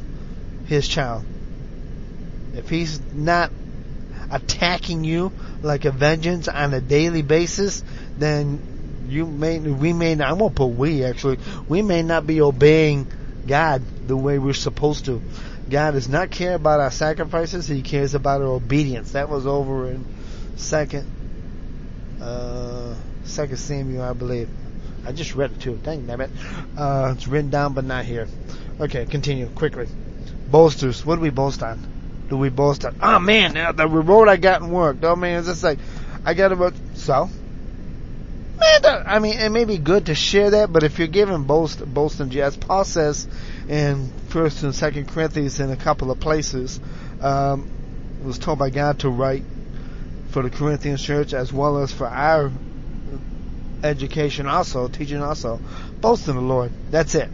his 0.67 0.87
child. 0.87 1.23
If 2.53 2.69
he's 2.69 2.99
not 3.13 3.51
attacking 4.29 5.03
you 5.03 5.31
like 5.61 5.85
a 5.85 5.91
vengeance 5.91 6.47
on 6.47 6.73
a 6.73 6.81
daily 6.81 7.21
basis, 7.21 7.83
then 8.17 8.70
you 9.11 9.25
may, 9.25 9.59
we 9.59 9.93
may 9.93 10.15
not, 10.15 10.29
I 10.29 10.33
won't 10.33 10.55
put 10.55 10.67
we 10.67 11.03
actually, 11.03 11.39
we 11.67 11.81
may 11.81 12.01
not 12.01 12.25
be 12.25 12.41
obeying 12.41 13.07
God 13.45 13.81
the 14.07 14.15
way 14.15 14.39
we're 14.39 14.53
supposed 14.53 15.05
to. 15.05 15.21
God 15.69 15.91
does 15.91 16.09
not 16.09 16.31
care 16.31 16.55
about 16.55 16.79
our 16.79 16.91
sacrifices, 16.91 17.67
He 17.67 17.81
cares 17.81 18.13
about 18.13 18.41
our 18.41 18.47
obedience. 18.47 19.11
That 19.13 19.29
was 19.29 19.45
over 19.45 19.89
in 19.89 20.05
second, 20.55 21.07
uh, 22.21 22.95
second 23.23 23.57
Samuel, 23.57 24.03
I 24.03 24.13
believe. 24.13 24.49
I 25.05 25.11
just 25.11 25.35
read 25.35 25.51
it 25.51 25.59
too. 25.61 25.79
Dang 25.83 26.05
damn 26.05 26.21
it. 26.21 26.29
Uh, 26.77 27.13
it's 27.15 27.27
written 27.27 27.49
down 27.49 27.73
but 27.73 27.85
not 27.85 28.05
here. 28.05 28.27
Okay, 28.79 29.05
continue 29.05 29.47
quickly. 29.47 29.87
Boasters. 30.49 31.05
What 31.05 31.15
do 31.15 31.21
we 31.21 31.29
boast 31.29 31.63
on? 31.63 31.79
Do 32.29 32.37
we 32.37 32.49
boast 32.49 32.85
on? 32.85 32.95
Oh 33.01 33.19
man, 33.19 33.75
the 33.75 33.87
reward 33.87 34.29
I 34.29 34.37
got 34.37 34.61
in 34.61 34.71
work. 34.71 34.97
Oh 35.03 35.15
man, 35.15 35.39
it's 35.39 35.47
just 35.47 35.63
like 35.63 35.79
I 36.23 36.33
got 36.33 36.51
about 36.51 36.73
so. 36.93 37.29
Man, 38.59 38.81
I 39.11 39.19
mean, 39.19 39.37
it 39.37 39.49
may 39.49 39.65
be 39.65 39.77
good 39.77 40.05
to 40.05 40.15
share 40.15 40.51
that, 40.51 40.71
but 40.71 40.83
if 40.83 40.97
you're 40.97 41.09
giving 41.09 41.43
boast, 41.43 41.83
boasting, 41.85 42.33
as 42.39 42.55
Paul 42.55 42.85
says 42.85 43.27
in 43.67 44.09
First 44.29 44.63
and 44.63 44.73
Second 44.73 45.09
Corinthians 45.09 45.59
in 45.59 45.69
a 45.69 45.75
couple 45.75 46.11
of 46.11 46.21
places, 46.21 46.79
um, 47.19 47.69
was 48.23 48.39
told 48.39 48.57
by 48.57 48.69
God 48.69 48.99
to 48.99 49.09
write 49.09 49.43
for 50.29 50.43
the 50.43 50.49
Corinthian 50.49 50.95
church 50.95 51.33
as 51.33 51.51
well 51.51 51.79
as 51.79 51.91
for 51.91 52.07
our 52.07 52.53
education 53.83 54.47
also, 54.47 54.87
teaching 54.87 55.21
also. 55.21 55.59
Boast 55.99 56.29
in 56.29 56.35
the 56.35 56.41
Lord. 56.41 56.71
That's 56.89 57.13
it. 57.13 57.29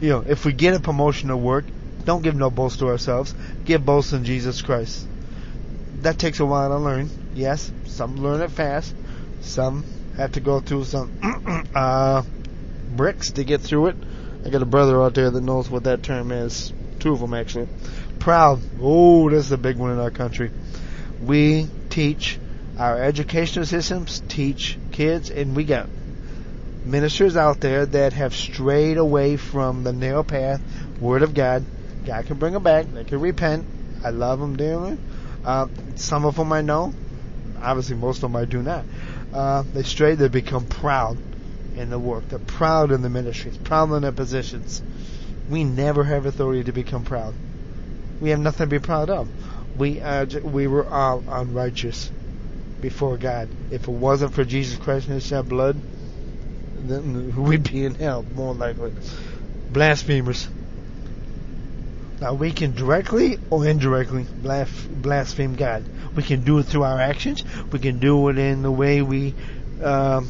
You 0.00 0.10
know, 0.10 0.24
if 0.24 0.44
we 0.44 0.52
get 0.52 0.74
a 0.74 0.80
promotion 0.80 1.28
at 1.30 1.38
work, 1.40 1.64
don't 2.04 2.22
give 2.22 2.36
no 2.36 2.50
boast 2.50 2.78
to 2.78 2.86
ourselves. 2.86 3.34
Give 3.64 3.84
boast 3.84 4.12
in 4.12 4.24
Jesus 4.24 4.62
Christ. 4.62 5.08
That 6.02 6.20
takes 6.20 6.38
a 6.38 6.46
while 6.46 6.68
to 6.68 6.78
learn. 6.78 7.10
Yes, 7.34 7.72
some 7.86 8.14
learn 8.14 8.42
it 8.42 8.52
fast. 8.52 8.94
Some 9.40 9.84
have 10.20 10.32
to 10.32 10.40
go 10.40 10.60
through 10.60 10.84
some 10.84 11.10
uh, 11.74 12.22
bricks 12.88 13.32
to 13.32 13.44
get 13.44 13.60
through 13.60 13.88
it. 13.88 13.96
I 14.44 14.50
got 14.50 14.62
a 14.62 14.66
brother 14.66 15.02
out 15.02 15.14
there 15.14 15.30
that 15.30 15.40
knows 15.42 15.70
what 15.70 15.84
that 15.84 16.02
term 16.02 16.32
is. 16.32 16.72
Two 16.98 17.12
of 17.12 17.20
them 17.20 17.34
actually. 17.34 17.68
Proud. 18.18 18.60
Oh, 18.80 19.30
that's 19.30 19.50
a 19.50 19.58
big 19.58 19.76
one 19.76 19.92
in 19.92 19.98
our 19.98 20.10
country. 20.10 20.50
We 21.20 21.68
teach 21.88 22.38
our 22.78 23.02
educational 23.02 23.66
systems 23.66 24.22
teach 24.28 24.78
kids, 24.90 25.30
and 25.30 25.54
we 25.54 25.64
got 25.64 25.88
ministers 26.84 27.36
out 27.36 27.60
there 27.60 27.84
that 27.84 28.14
have 28.14 28.34
strayed 28.34 28.96
away 28.96 29.36
from 29.36 29.84
the 29.84 29.92
narrow 29.92 30.22
path, 30.22 30.62
Word 31.00 31.22
of 31.22 31.34
God. 31.34 31.64
God 32.06 32.24
can 32.24 32.38
bring 32.38 32.54
them 32.54 32.62
back. 32.62 32.86
They 32.86 33.04
can 33.04 33.20
repent. 33.20 33.66
I 34.02 34.10
love 34.10 34.40
them 34.40 34.56
dearly. 34.56 34.98
Uh, 35.44 35.66
some 35.96 36.24
of 36.24 36.36
them 36.36 36.52
I 36.52 36.62
know. 36.62 36.94
Obviously, 37.60 37.96
most 37.96 38.22
of 38.22 38.32
them 38.32 38.36
I 38.36 38.46
do 38.46 38.62
not. 38.62 38.84
Uh, 39.32 39.64
they 39.74 39.82
stray. 39.82 40.14
They 40.14 40.28
become 40.28 40.66
proud 40.66 41.18
in 41.76 41.90
the 41.90 41.98
work. 41.98 42.28
They're 42.28 42.38
proud 42.38 42.90
in 42.92 43.02
the 43.02 43.08
ministries, 43.08 43.56
proud 43.58 43.92
in 43.92 44.02
their 44.02 44.12
positions. 44.12 44.82
We 45.48 45.64
never 45.64 46.04
have 46.04 46.26
authority 46.26 46.64
to 46.64 46.72
become 46.72 47.04
proud. 47.04 47.34
We 48.20 48.30
have 48.30 48.40
nothing 48.40 48.66
to 48.66 48.70
be 48.70 48.78
proud 48.78 49.10
of. 49.10 49.28
We 49.78 50.00
uh, 50.00 50.26
we 50.42 50.66
were 50.66 50.86
all 50.86 51.22
unrighteous 51.28 52.10
before 52.80 53.16
God. 53.16 53.48
If 53.70 53.88
it 53.88 53.88
wasn't 53.88 54.34
for 54.34 54.44
Jesus 54.44 54.78
Christ 54.78 55.06
and 55.06 55.14
His 55.14 55.26
shed 55.26 55.48
blood, 55.48 55.80
then 56.86 57.34
we'd 57.36 57.70
be 57.70 57.84
in 57.84 57.94
hell, 57.94 58.24
more 58.34 58.54
likely. 58.54 58.92
Blasphemers. 59.70 60.48
Now 62.20 62.34
we 62.34 62.52
can 62.52 62.72
directly 62.72 63.38
or 63.48 63.66
indirectly 63.66 64.26
blaspheme 64.42 65.54
God. 65.54 65.84
We 66.14 66.22
can 66.22 66.42
do 66.42 66.58
it 66.58 66.64
through 66.64 66.82
our 66.82 67.00
actions. 67.00 67.44
We 67.70 67.78
can 67.78 67.98
do 67.98 68.28
it 68.28 68.38
in 68.38 68.62
the 68.62 68.70
way 68.70 69.02
we 69.02 69.34
um, 69.82 70.28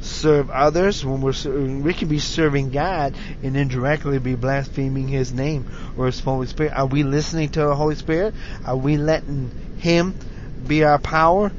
serve 0.00 0.50
others. 0.50 1.04
When 1.04 1.20
we're 1.20 1.80
we 1.80 1.94
can 1.94 2.08
be 2.08 2.18
serving 2.18 2.70
God 2.70 3.14
and 3.42 3.56
indirectly 3.56 4.18
be 4.18 4.34
blaspheming 4.34 5.08
His 5.08 5.32
name 5.32 5.66
or 5.96 6.06
His 6.06 6.20
Holy 6.20 6.46
Spirit. 6.46 6.72
Are 6.74 6.86
we 6.86 7.02
listening 7.02 7.48
to 7.50 7.60
the 7.60 7.74
Holy 7.74 7.94
Spirit? 7.94 8.34
Are 8.66 8.76
we 8.76 8.96
letting 8.96 9.50
Him 9.78 10.14
be 10.66 10.84
our 10.84 10.98
power? 10.98 11.52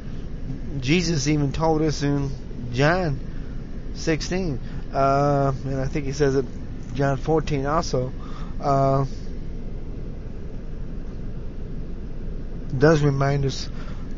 Jesus 0.80 1.28
even 1.28 1.52
told 1.52 1.82
us 1.82 2.04
in 2.04 2.30
John 2.74 3.20
16, 3.96 4.60
uh, 4.94 5.54
and 5.66 5.80
I 5.80 5.86
think 5.86 6.06
he 6.06 6.12
says 6.12 6.36
it 6.36 6.46
John 6.94 7.18
14 7.18 7.66
also. 7.66 8.12
Uh, 8.60 9.06
does 12.78 13.02
remind 13.02 13.46
us 13.46 13.70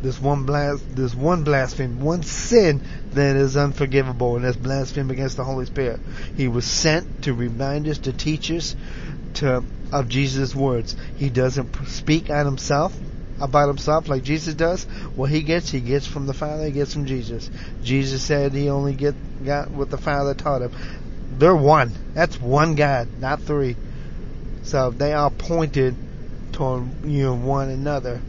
this 0.01 0.21
one 0.21 0.45
blas- 0.45 0.81
this 0.93 1.15
one 1.15 1.43
blasphemy, 1.43 1.95
one 1.95 2.23
sin 2.23 2.81
that 3.13 3.35
is 3.35 3.57
unforgivable, 3.57 4.35
and 4.35 4.45
that's 4.45 4.57
blasphemy 4.57 5.13
against 5.13 5.37
the 5.37 5.43
Holy 5.43 5.65
Spirit. 5.65 5.99
He 6.37 6.47
was 6.47 6.65
sent 6.65 7.23
to 7.23 7.33
remind 7.33 7.87
us, 7.87 7.97
to 7.99 8.13
teach 8.13 8.51
us, 8.51 8.75
to 9.35 9.63
of 9.91 10.09
Jesus' 10.09 10.55
words. 10.55 10.95
He 11.15 11.29
doesn't 11.29 11.87
speak 11.87 12.29
on 12.29 12.45
himself 12.45 12.95
about 13.39 13.67
himself 13.67 14.07
like 14.07 14.23
Jesus 14.23 14.53
does, 14.53 14.83
what 15.15 15.29
he 15.29 15.41
gets, 15.41 15.69
he 15.69 15.79
gets 15.79 16.07
from 16.07 16.25
the 16.25 16.33
Father, 16.33 16.65
he 16.65 16.71
gets 16.71 16.93
from 16.93 17.05
Jesus. 17.05 17.49
Jesus 17.83 18.21
said 18.21 18.53
he 18.53 18.69
only 18.69 18.93
get 18.93 19.15
got 19.43 19.71
what 19.71 19.89
the 19.89 19.97
Father 19.97 20.33
taught 20.33 20.61
him. 20.61 20.71
They're 21.37 21.55
one. 21.55 21.91
That's 22.13 22.39
one 22.39 22.75
God, 22.75 23.07
not 23.19 23.41
three. 23.41 23.75
So 24.63 24.91
they 24.91 25.13
are 25.13 25.29
pointed 25.29 25.95
toward 26.53 27.05
you 27.05 27.23
know 27.23 27.35
one 27.35 27.69
another. 27.69 28.21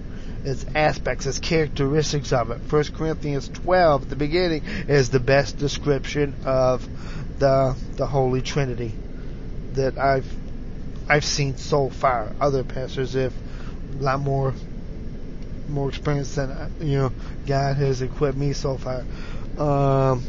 Its 0.46 0.64
aspects, 0.76 1.26
its 1.26 1.40
characteristics 1.40 2.32
of 2.32 2.52
it. 2.52 2.60
First 2.68 2.94
Corinthians 2.94 3.48
twelve 3.48 4.04
at 4.04 4.10
the 4.10 4.16
beginning 4.16 4.62
is 4.86 5.10
the 5.10 5.18
best 5.18 5.58
description 5.58 6.34
of 6.44 6.88
the 7.40 7.76
the 7.96 8.06
Holy 8.06 8.42
Trinity 8.42 8.92
that 9.72 9.98
I've 9.98 10.26
I've 11.08 11.24
seen 11.24 11.56
so 11.56 11.90
far. 11.90 12.32
Other 12.40 12.62
pastors 12.62 13.14
have 13.14 13.34
a 13.98 14.02
lot 14.02 14.20
more 14.20 14.54
more 15.68 15.88
experience 15.88 16.36
than 16.36 16.70
you 16.80 16.98
know 16.98 17.12
God 17.46 17.76
has 17.76 18.00
equipped 18.00 18.38
me 18.38 18.52
so 18.52 18.78
far. 18.78 19.04
Um, 19.58 20.22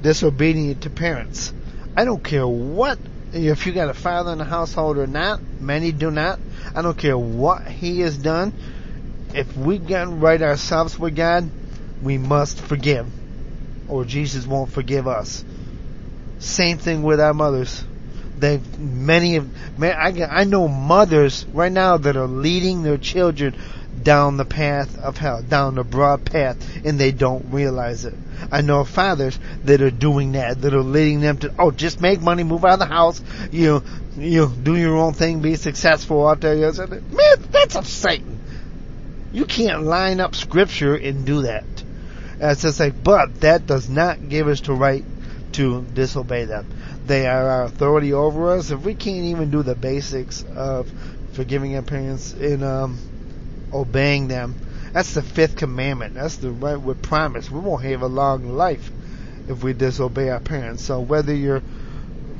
disobedient 0.00 0.82
to 0.82 0.90
parents. 0.90 1.52
I 1.96 2.04
don't 2.04 2.22
care 2.22 2.46
what 2.46 2.98
if 3.32 3.66
you 3.66 3.72
got 3.72 3.88
a 3.88 3.94
father 3.94 4.32
in 4.32 4.38
the 4.38 4.44
household 4.44 4.98
or 4.98 5.06
not. 5.06 5.40
Many 5.60 5.92
do 5.92 6.10
not. 6.10 6.38
I 6.74 6.82
don't 6.82 6.96
care 6.96 7.18
what 7.18 7.66
he 7.66 8.00
has 8.00 8.16
done. 8.16 8.52
If 9.34 9.56
we 9.56 9.78
get 9.78 10.08
right 10.08 10.40
ourselves 10.40 10.98
with 10.98 11.16
God, 11.16 11.50
we 12.02 12.18
must 12.18 12.60
forgive, 12.60 13.06
or 13.88 14.04
Jesus 14.04 14.46
won't 14.46 14.70
forgive 14.70 15.06
us. 15.06 15.44
Same 16.38 16.78
thing 16.78 17.02
with 17.02 17.20
our 17.20 17.34
mothers. 17.34 17.84
They 18.38 18.60
many 18.78 19.36
of 19.36 19.78
man, 19.78 19.96
I 19.98 20.40
I 20.40 20.44
know 20.44 20.66
mothers 20.66 21.44
right 21.52 21.70
now 21.70 21.98
that 21.98 22.16
are 22.16 22.26
leading 22.26 22.82
their 22.82 22.96
children 22.96 23.54
down 24.02 24.36
the 24.36 24.44
path 24.44 24.98
of 24.98 25.18
hell, 25.18 25.42
down 25.42 25.74
the 25.74 25.84
broad 25.84 26.24
path, 26.24 26.56
and 26.84 26.98
they 26.98 27.12
don't 27.12 27.52
realize 27.52 28.04
it. 28.04 28.14
I 28.50 28.62
know 28.62 28.84
fathers 28.84 29.38
that 29.64 29.82
are 29.82 29.90
doing 29.90 30.32
that, 30.32 30.62
that 30.62 30.72
are 30.72 30.82
leading 30.82 31.20
them 31.20 31.38
to, 31.38 31.54
oh, 31.58 31.70
just 31.70 32.00
make 32.00 32.22
money, 32.22 32.42
move 32.42 32.64
out 32.64 32.74
of 32.74 32.78
the 32.78 32.86
house, 32.86 33.20
you 33.50 33.82
you 34.16 34.50
do 34.62 34.76
your 34.76 34.96
own 34.96 35.12
thing, 35.12 35.40
be 35.40 35.56
successful 35.56 36.26
out 36.26 36.40
there. 36.40 36.56
Man, 36.56 37.46
that's 37.50 37.76
of 37.76 37.86
Satan. 37.86 38.39
You 39.32 39.44
can't 39.44 39.82
line 39.82 40.20
up 40.20 40.34
scripture 40.34 40.94
and 40.94 41.24
do 41.24 41.42
that. 41.42 41.64
And 42.40 42.50
it's 42.50 42.62
just 42.62 42.80
like, 42.80 43.02
but 43.02 43.40
that 43.40 43.66
does 43.66 43.88
not 43.88 44.28
give 44.28 44.48
us 44.48 44.60
the 44.60 44.72
right 44.72 45.04
to 45.52 45.82
disobey 45.82 46.44
them. 46.44 46.66
They 47.06 47.26
are 47.26 47.48
our 47.48 47.64
authority 47.64 48.12
over 48.12 48.52
us. 48.52 48.70
If 48.70 48.82
we 48.82 48.94
can't 48.94 49.24
even 49.26 49.50
do 49.50 49.62
the 49.62 49.74
basics 49.74 50.44
of 50.54 50.90
forgiving 51.32 51.76
our 51.76 51.82
parents 51.82 52.32
and 52.32 52.62
um, 52.64 52.98
obeying 53.72 54.28
them. 54.28 54.54
That's 54.92 55.14
the 55.14 55.22
fifth 55.22 55.56
commandment. 55.56 56.14
That's 56.14 56.36
the 56.36 56.50
right 56.50 56.80
we 56.80 56.94
promise. 56.94 57.50
We 57.50 57.60
won't 57.60 57.84
have 57.84 58.02
a 58.02 58.08
long 58.08 58.56
life 58.56 58.90
if 59.48 59.62
we 59.62 59.72
disobey 59.72 60.30
our 60.30 60.40
parents. 60.40 60.84
So 60.84 61.00
whether 61.00 61.34
you're 61.34 61.62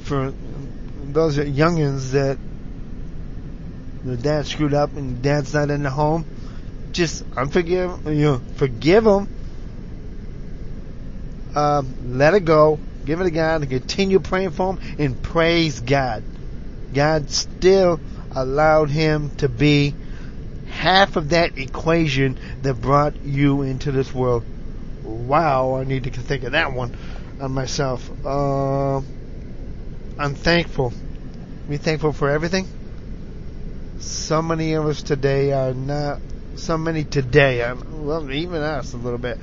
for 0.00 0.32
those 1.04 1.36
youngins 1.36 2.12
that 2.12 2.38
the 4.04 4.16
dad 4.16 4.46
screwed 4.46 4.74
up 4.74 4.96
and 4.96 5.22
dad's 5.22 5.54
not 5.54 5.70
in 5.70 5.82
the 5.82 5.90
home, 5.90 6.24
just 6.92 7.28
unforgive, 7.30 8.04
you 8.06 8.22
know, 8.22 8.42
forgive 8.56 9.04
them. 9.04 9.28
Um, 11.54 12.18
let 12.18 12.34
it 12.34 12.44
go. 12.44 12.78
Give 13.04 13.20
it 13.20 13.24
to 13.24 13.30
God 13.30 13.62
and 13.62 13.70
continue 13.70 14.20
praying 14.20 14.50
for 14.50 14.74
him 14.74 14.78
and 14.98 15.22
praise 15.22 15.80
God. 15.80 16.22
God 16.92 17.30
still 17.30 18.00
allowed 18.32 18.90
him 18.90 19.30
to 19.38 19.48
be 19.48 19.94
half 20.66 21.16
of 21.16 21.30
that 21.30 21.58
equation 21.58 22.38
that 22.62 22.74
brought 22.74 23.14
you 23.24 23.62
into 23.62 23.90
this 23.90 24.14
world. 24.14 24.44
Wow, 25.02 25.76
I 25.76 25.84
need 25.84 26.04
to 26.04 26.10
think 26.10 26.44
of 26.44 26.52
that 26.52 26.72
one 26.72 26.94
on 27.40 27.52
myself. 27.52 28.10
Uh, 28.24 28.98
I'm 30.18 30.34
thankful. 30.34 30.92
Be 31.68 31.78
thankful 31.78 32.12
for 32.12 32.28
everything. 32.28 32.66
So 33.98 34.42
many 34.42 34.74
of 34.74 34.86
us 34.86 35.02
today 35.02 35.52
are 35.52 35.74
not 35.74 36.20
so 36.60 36.78
many 36.78 37.04
today, 37.04 37.64
I'm, 37.64 38.06
well, 38.06 38.30
even 38.30 38.62
us 38.62 38.92
a 38.92 38.96
little 38.96 39.18
bit, 39.18 39.38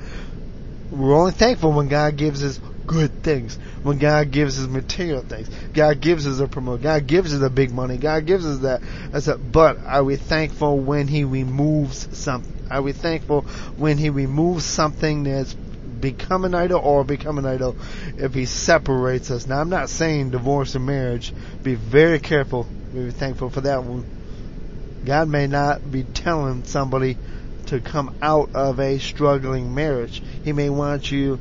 we're 0.90 1.14
only 1.14 1.32
thankful 1.32 1.72
when 1.72 1.88
God 1.88 2.16
gives 2.16 2.42
us 2.42 2.60
good 2.86 3.22
things. 3.22 3.58
When 3.82 3.98
God 3.98 4.30
gives 4.30 4.58
us 4.58 4.66
material 4.66 5.22
things. 5.22 5.50
God 5.74 6.00
gives 6.00 6.26
us 6.26 6.40
a 6.40 6.48
promotion. 6.48 6.82
God 6.82 7.06
gives 7.06 7.34
us 7.34 7.40
the 7.40 7.50
big 7.50 7.70
money. 7.70 7.98
God 7.98 8.24
gives 8.24 8.46
us 8.46 8.60
that. 8.60 8.80
That's 9.10 9.28
a, 9.28 9.36
but 9.36 9.78
are 9.84 10.02
we 10.02 10.16
thankful 10.16 10.78
when 10.78 11.06
He 11.06 11.24
removes 11.24 12.16
something? 12.16 12.54
Are 12.70 12.82
we 12.82 12.92
thankful 12.92 13.42
when 13.76 13.98
He 13.98 14.10
removes 14.10 14.64
something 14.64 15.24
that's 15.24 15.54
become 15.54 16.44
an 16.44 16.54
idol 16.54 16.80
or 16.80 17.04
become 17.04 17.38
an 17.38 17.46
idol 17.46 17.76
if 18.16 18.32
He 18.32 18.46
separates 18.46 19.30
us? 19.30 19.46
Now 19.46 19.60
I'm 19.60 19.70
not 19.70 19.90
saying 19.90 20.30
divorce 20.30 20.74
and 20.74 20.86
marriage. 20.86 21.34
Be 21.62 21.74
very 21.74 22.18
careful. 22.18 22.66
Be 22.94 23.10
thankful 23.10 23.50
for 23.50 23.60
that 23.62 23.84
one. 23.84 24.17
God 25.04 25.28
may 25.28 25.46
not 25.46 25.90
be 25.90 26.04
telling 26.14 26.64
somebody 26.64 27.16
to 27.66 27.80
come 27.80 28.10
out 28.22 28.50
of 28.54 28.80
a 28.80 28.98
struggling 28.98 29.74
marriage. 29.74 30.22
He 30.42 30.52
may 30.52 30.70
want 30.70 31.10
you 31.10 31.38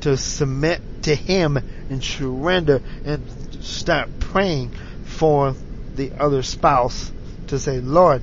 to 0.00 0.16
submit 0.16 0.80
to 1.02 1.14
Him 1.14 1.58
and 1.90 2.02
surrender 2.02 2.80
and 3.04 3.22
start 3.60 4.08
praying 4.20 4.72
for 5.04 5.54
the 5.96 6.12
other 6.18 6.42
spouse 6.42 7.10
to 7.48 7.58
say, 7.58 7.80
Lord, 7.80 8.22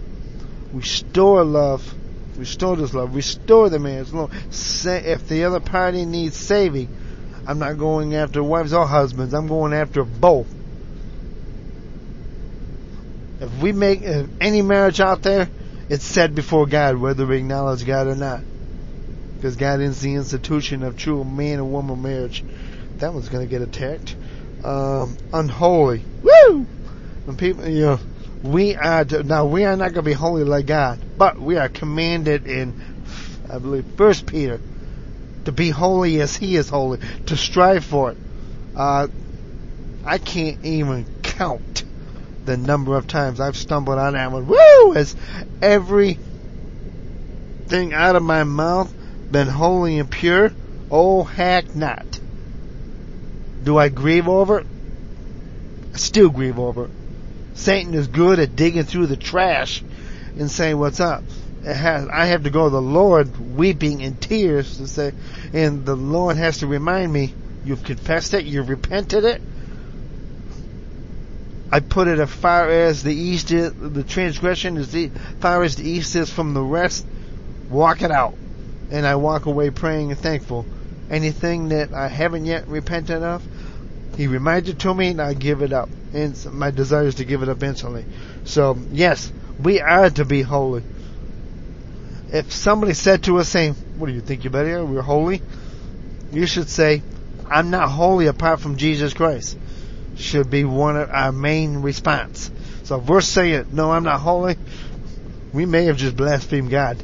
restore 0.72 1.44
love, 1.44 1.94
restore 2.38 2.76
this 2.76 2.94
love, 2.94 3.16
restore 3.16 3.70
the 3.70 3.80
marriage. 3.80 4.14
Lord, 4.14 4.32
if 4.32 5.28
the 5.28 5.44
other 5.44 5.60
party 5.60 6.06
needs 6.06 6.38
saving, 6.38 6.90
I'm 7.48 7.60
not 7.60 7.78
going 7.78 8.16
after 8.16 8.42
wives 8.42 8.74
or 8.74 8.88
husbands. 8.88 9.34
I'm 9.34 9.48
going 9.48 9.74
after 9.74 10.04
both. 10.04 10.48
If 13.40 13.62
we 13.62 13.72
make 13.72 14.02
if 14.02 14.28
any 14.42 14.62
marriage 14.62 15.00
out 15.00 15.22
there, 15.22 15.50
it's 15.90 16.06
said 16.06 16.36
before 16.36 16.66
God, 16.66 16.98
whether 16.98 17.26
we 17.26 17.38
acknowledge 17.38 17.86
God 17.86 18.08
or 18.08 18.16
not 18.16 18.42
because 19.46 19.58
God 19.58 19.80
is 19.80 20.02
the 20.02 20.16
institution 20.16 20.82
of 20.82 20.98
true 20.98 21.24
man 21.24 21.60
and 21.60 21.72
woman 21.72 22.02
marriage. 22.02 22.44
That 22.98 23.14
one's 23.14 23.30
going 23.30 23.48
to 23.48 23.50
get 23.50 23.62
attacked. 23.62 24.16
Um, 24.64 25.16
unholy. 25.32 26.02
Woo! 26.24 26.66
When 27.26 27.38
people, 27.38 27.68
you 27.68 27.82
know, 27.82 28.00
we 28.42 28.76
are 28.76 29.06
to, 29.06 29.22
now 29.22 29.46
we 29.46 29.64
are 29.64 29.78
not 29.78 29.94
going 29.94 30.04
to 30.04 30.10
be 30.10 30.14
holy 30.14 30.46
like 30.46 30.66
God, 30.66 31.00
but 31.16 31.40
we 31.40 31.58
are 31.58 31.70
commanded 31.70 32.48
in, 32.48 32.74
I 33.48 33.60
believe, 33.60 33.86
First 33.98 34.26
Peter, 34.26 34.60
to 35.46 35.52
be 35.52 35.70
holy 35.70 36.20
as 36.22 36.36
He 36.36 36.56
is 36.56 36.68
holy, 36.68 36.98
to 37.28 37.38
strive 37.38 37.86
for 37.86 38.14
it. 38.14 38.18
Uh, 38.76 39.10
I 40.04 40.18
can't 40.18 40.58
even 40.66 41.06
count 41.22 41.84
the 42.46 42.58
number 42.58 42.96
of 42.96 43.08
times 43.08 43.40
I've 43.40 43.58
stumbled 43.58 43.98
on 43.98 44.14
that 44.14 44.32
one. 44.32 44.48
Woo! 44.48 44.96
As 44.96 45.16
every 45.62 46.20
thing 47.68 47.94
out 47.94 48.16
of 48.16 48.24
my 48.24 48.44
mouth 48.44 48.94
been 49.32 49.48
holy 49.48 50.00
and 50.00 50.10
pure? 50.10 50.52
Oh, 50.92 51.24
heck 51.24 51.76
not. 51.76 52.20
Do 53.64 53.78
I 53.78 53.90
grieve 53.90 54.28
over 54.28 54.60
it? 54.60 54.68
I 55.94 55.98
still 55.98 56.30
grieve 56.30 56.60
over 56.60 56.86
it. 56.86 56.92
Satan 57.56 57.94
is 57.94 58.08
good 58.08 58.40
at 58.40 58.56
digging 58.56 58.84
through 58.84 59.08
the 59.08 59.18
trash 59.18 59.82
and 60.38 60.52
saying, 60.52 60.78
what's 60.78 61.00
up? 61.00 61.24
Has, 61.64 62.08
I 62.08 62.26
have 62.26 62.44
to 62.44 62.52
go 62.52 62.66
to 62.66 62.70
the 62.70 62.82
Lord 62.82 63.56
weeping 63.56 64.02
in 64.02 64.18
tears 64.18 64.78
to 64.78 64.88
say, 64.88 65.14
and 65.54 65.86
the 65.86 65.96
Lord 65.96 66.38
has 66.38 66.60
to 66.60 66.68
remind 66.68 67.12
me, 67.12 67.34
you've 67.64 67.84
confessed 67.84 68.36
it, 68.36 68.46
you've 68.46 68.70
repented 68.70 69.24
it. 69.24 69.42
I 71.76 71.82
put 71.82 72.08
it 72.08 72.20
as 72.20 72.32
far 72.32 72.70
as 72.70 73.04
the 73.04 73.14
east 73.14 73.52
is, 73.52 73.74
the 73.74 74.02
transgression 74.02 74.78
is 74.78 74.94
the 74.94 75.10
far 75.42 75.62
as 75.62 75.76
the 75.76 75.84
east 75.84 76.16
is 76.16 76.32
from 76.32 76.54
the 76.54 76.62
rest. 76.62 77.06
Walk 77.70 78.02
it 78.02 78.12
out 78.12 78.34
and 78.92 79.06
I 79.06 79.16
walk 79.16 79.46
away 79.46 79.72
praying 79.72 80.12
and 80.12 80.18
thankful. 80.18 80.66
Anything 81.10 81.68
that 81.70 81.92
I 81.92 82.08
haven't 82.08 82.46
yet 82.46 82.70
repented 82.70 83.22
of, 83.22 83.46
He 84.16 84.28
reminds 84.28 84.70
it 84.70 84.80
to 84.80 84.94
me 84.94 85.10
and 85.10 85.22
I 85.22 85.34
give 85.34 85.62
it 85.62 85.74
up. 85.74 85.90
And 86.14 86.46
my 86.54 86.72
desire 86.72 87.08
is 87.08 87.16
to 87.16 87.26
give 87.26 87.44
it 87.44 87.50
up 87.50 87.62
instantly. 87.62 88.06
So, 88.46 88.78
yes, 88.94 89.30
we 89.62 89.82
are 89.82 90.10
to 90.12 90.24
be 90.24 90.44
holy. 90.44 90.82
If 92.30 92.54
somebody 92.54 92.94
said 92.94 93.24
to 93.24 93.40
us 93.40 93.50
saying, 93.50 93.74
what 93.98 94.08
do 94.08 94.14
you 94.14 94.22
think 94.22 94.46
you 94.46 94.50
better? 94.50 94.86
We're 94.86 95.02
holy? 95.02 95.42
You 96.32 96.46
should 96.46 96.70
say, 96.70 97.02
I'm 97.52 97.70
not 97.70 97.90
holy 97.90 98.28
apart 98.28 98.62
from 98.62 98.78
Jesus 98.78 99.14
Christ. 99.14 99.58
Should 100.16 100.50
be 100.50 100.64
one 100.64 100.96
of 100.98 101.10
our 101.10 101.32
main 101.32 101.78
response. 101.78 102.50
So 102.84 103.00
if 103.00 103.08
we're 103.08 103.22
saying, 103.22 103.68
no, 103.72 103.92
I'm 103.92 104.04
not 104.04 104.20
holy, 104.20 104.56
we 105.54 105.66
may 105.66 105.86
have 105.86 105.98
just 105.98 106.16
blasphemed 106.16 106.70
God 106.70 107.02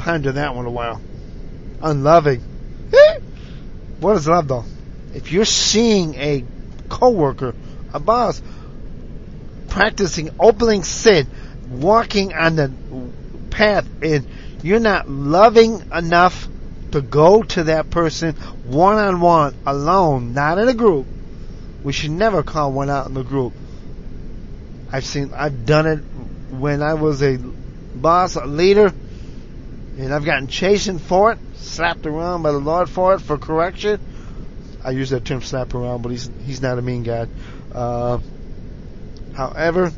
ponder 0.00 0.32
that 0.32 0.54
one 0.54 0.64
a 0.64 0.70
while. 0.70 1.00
Unloving. 1.82 2.42
Eh? 2.92 3.18
what 4.00 4.16
is 4.16 4.26
love 4.26 4.48
though? 4.48 4.64
If 5.14 5.30
you're 5.30 5.44
seeing 5.44 6.14
a 6.14 6.42
coworker, 6.88 7.54
a 7.92 8.00
boss, 8.00 8.40
practicing 9.68 10.30
opening 10.40 10.84
sin, 10.84 11.26
walking 11.70 12.32
on 12.32 12.56
the 12.56 12.72
path, 13.50 13.86
and 14.02 14.26
you're 14.62 14.80
not 14.80 15.08
loving 15.08 15.82
enough 15.92 16.48
to 16.92 17.02
go 17.02 17.42
to 17.42 17.64
that 17.64 17.90
person 17.90 18.34
one 18.64 18.96
on 18.96 19.20
one, 19.20 19.54
alone, 19.66 20.32
not 20.32 20.58
in 20.58 20.68
a 20.68 20.74
group. 20.74 21.06
We 21.82 21.92
should 21.92 22.10
never 22.10 22.42
call 22.42 22.72
one 22.72 22.90
out 22.90 23.06
in 23.06 23.14
the 23.14 23.22
group. 23.22 23.52
I've 24.92 25.04
seen, 25.04 25.32
I've 25.34 25.64
done 25.64 25.86
it 25.86 25.98
when 26.50 26.82
I 26.82 26.94
was 26.94 27.22
a 27.22 27.36
boss, 27.38 28.36
a 28.36 28.44
leader, 28.44 28.92
and 29.98 30.12
I've 30.12 30.24
gotten 30.24 30.48
chastened 30.48 31.00
for 31.00 31.32
it, 31.32 31.38
slapped 31.54 32.06
around 32.06 32.42
by 32.42 32.52
the 32.52 32.58
Lord 32.58 32.88
for 32.90 33.14
it, 33.14 33.20
for 33.20 33.38
correction. 33.38 34.00
I 34.84 34.90
use 34.90 35.10
that 35.10 35.24
term 35.24 35.42
slap 35.42 35.74
around, 35.74 36.02
but 36.02 36.10
he's 36.10 36.30
he's 36.44 36.62
not 36.62 36.78
a 36.78 36.82
mean 36.82 37.02
guy. 37.02 37.26
Uh, 37.72 38.18
however, 39.36 39.92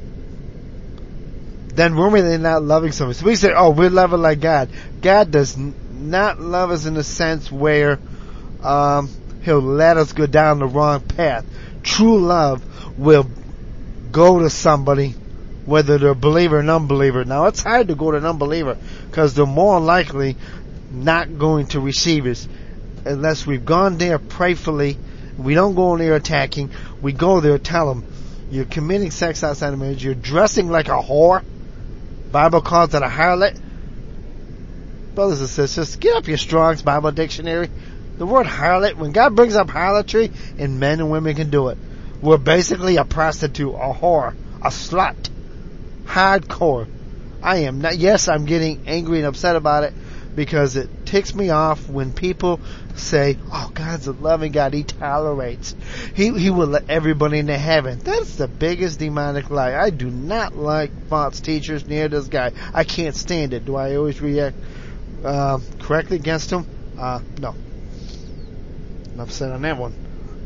then 1.74 1.96
we're 1.96 2.10
really 2.10 2.38
not 2.38 2.62
loving 2.62 2.92
somebody. 2.92 3.18
So 3.18 3.26
we 3.26 3.36
say, 3.36 3.52
oh, 3.56 3.70
we're 3.70 3.90
loving 3.90 4.20
like 4.20 4.40
God. 4.40 4.70
God 5.00 5.30
does 5.30 5.56
not 5.56 6.40
love 6.40 6.70
us 6.70 6.84
in 6.84 6.94
the 6.94 7.04
sense 7.04 7.50
where 7.50 7.98
um, 8.62 9.08
He'll 9.44 9.60
let 9.60 9.96
us 9.96 10.12
go 10.12 10.26
down 10.26 10.58
the 10.58 10.66
wrong 10.66 11.00
path. 11.00 11.44
True 11.82 12.20
love 12.20 12.62
will 12.98 13.28
go 14.10 14.40
to 14.40 14.50
somebody 14.50 15.14
whether 15.64 15.98
they're 15.98 16.14
believer 16.14 16.58
or 16.58 16.62
non-believer. 16.62 17.24
Now 17.24 17.46
it's 17.46 17.62
hard 17.62 17.88
to 17.88 17.94
go 17.94 18.10
to 18.10 18.16
an 18.16 18.26
unbeliever 18.26 18.76
because 19.06 19.34
they're 19.34 19.46
more 19.46 19.80
likely 19.80 20.36
not 20.90 21.38
going 21.38 21.66
to 21.68 21.80
receive 21.80 22.26
us 22.26 22.48
unless 23.04 23.46
we've 23.46 23.64
gone 23.64 23.98
there 23.98 24.18
prayerfully. 24.18 24.98
We 25.38 25.54
don't 25.54 25.74
go 25.74 25.96
there 25.96 26.14
attacking. 26.14 26.70
We 27.00 27.12
go 27.12 27.40
there 27.40 27.58
tell 27.58 27.88
them 27.88 28.06
you're 28.50 28.64
committing 28.66 29.10
sex 29.10 29.42
outside 29.42 29.72
of 29.72 29.78
marriage. 29.78 30.04
You're 30.04 30.14
dressing 30.14 30.68
like 30.68 30.88
a 30.88 31.00
whore. 31.00 31.42
Bible 32.30 32.60
calls 32.60 32.94
it 32.94 33.02
a 33.02 33.06
harlot. 33.06 33.58
Brothers 35.14 35.40
and 35.40 35.48
sisters, 35.48 35.96
get 35.96 36.16
up 36.16 36.28
your 36.28 36.38
Strong's 36.38 36.82
Bible 36.82 37.12
Dictionary. 37.12 37.70
The 38.18 38.27
word 38.27 38.46
harlot, 38.46 38.96
when 38.96 39.12
God 39.12 39.35
brings 39.35 39.57
up 39.57 39.70
harlotry, 39.70 40.31
and 40.59 40.79
men 40.79 41.01
and 41.01 41.11
women 41.11 41.35
can 41.35 41.51
do 41.51 41.68
it, 41.68 41.79
we're 42.20 42.38
basically 42.38 42.96
a 42.96 43.05
prostitute, 43.05 43.75
a 43.75 43.92
whore, 43.92 44.35
a 44.61 44.68
slut 44.68 45.31
hardcore. 46.05 46.87
I 47.42 47.59
am 47.59 47.81
not, 47.81 47.96
yes, 47.96 48.29
I'm 48.29 48.44
getting 48.44 48.85
angry 48.87 49.18
and 49.18 49.27
upset 49.27 49.57
about 49.57 49.85
it 49.85 49.92
because 50.35 50.77
it 50.77 50.88
ticks 51.05 51.35
me 51.35 51.51
off 51.51 51.88
when 51.88 52.12
people 52.12 52.61
say, 52.94 53.37
oh, 53.53 53.70
God's 53.75 54.07
a 54.07 54.12
loving 54.12 54.53
God. 54.53 54.72
He 54.72 54.85
tolerates. 54.85 55.75
He, 56.14 56.31
he 56.38 56.51
will 56.51 56.68
let 56.68 56.88
everybody 56.88 57.38
into 57.38 57.59
heaven. 57.59 57.98
That's 57.98 58.37
the 58.37 58.48
biggest 58.48 58.98
demonic 58.98 59.51
lie. 59.51 59.75
I 59.75 59.90
do 59.90 60.11
not 60.11 60.57
like 60.57 60.90
false 61.09 61.40
teachers 61.40 61.87
near 61.87 62.09
this 62.09 62.29
guy. 62.29 62.53
I 62.72 62.85
can't 62.85 63.16
stand 63.16 63.53
it. 63.53 63.64
Do 63.64 63.77
I 63.77 63.96
always 63.96 64.20
react, 64.20 64.57
uh, 65.25 65.59
correctly 65.81 66.16
against 66.16 66.51
him? 66.51 66.66
Uh, 66.98 67.20
no. 67.40 67.55
Enough 69.22 69.32
said 69.32 69.52
on 69.52 69.62
that 69.62 69.78
one. 69.78 69.94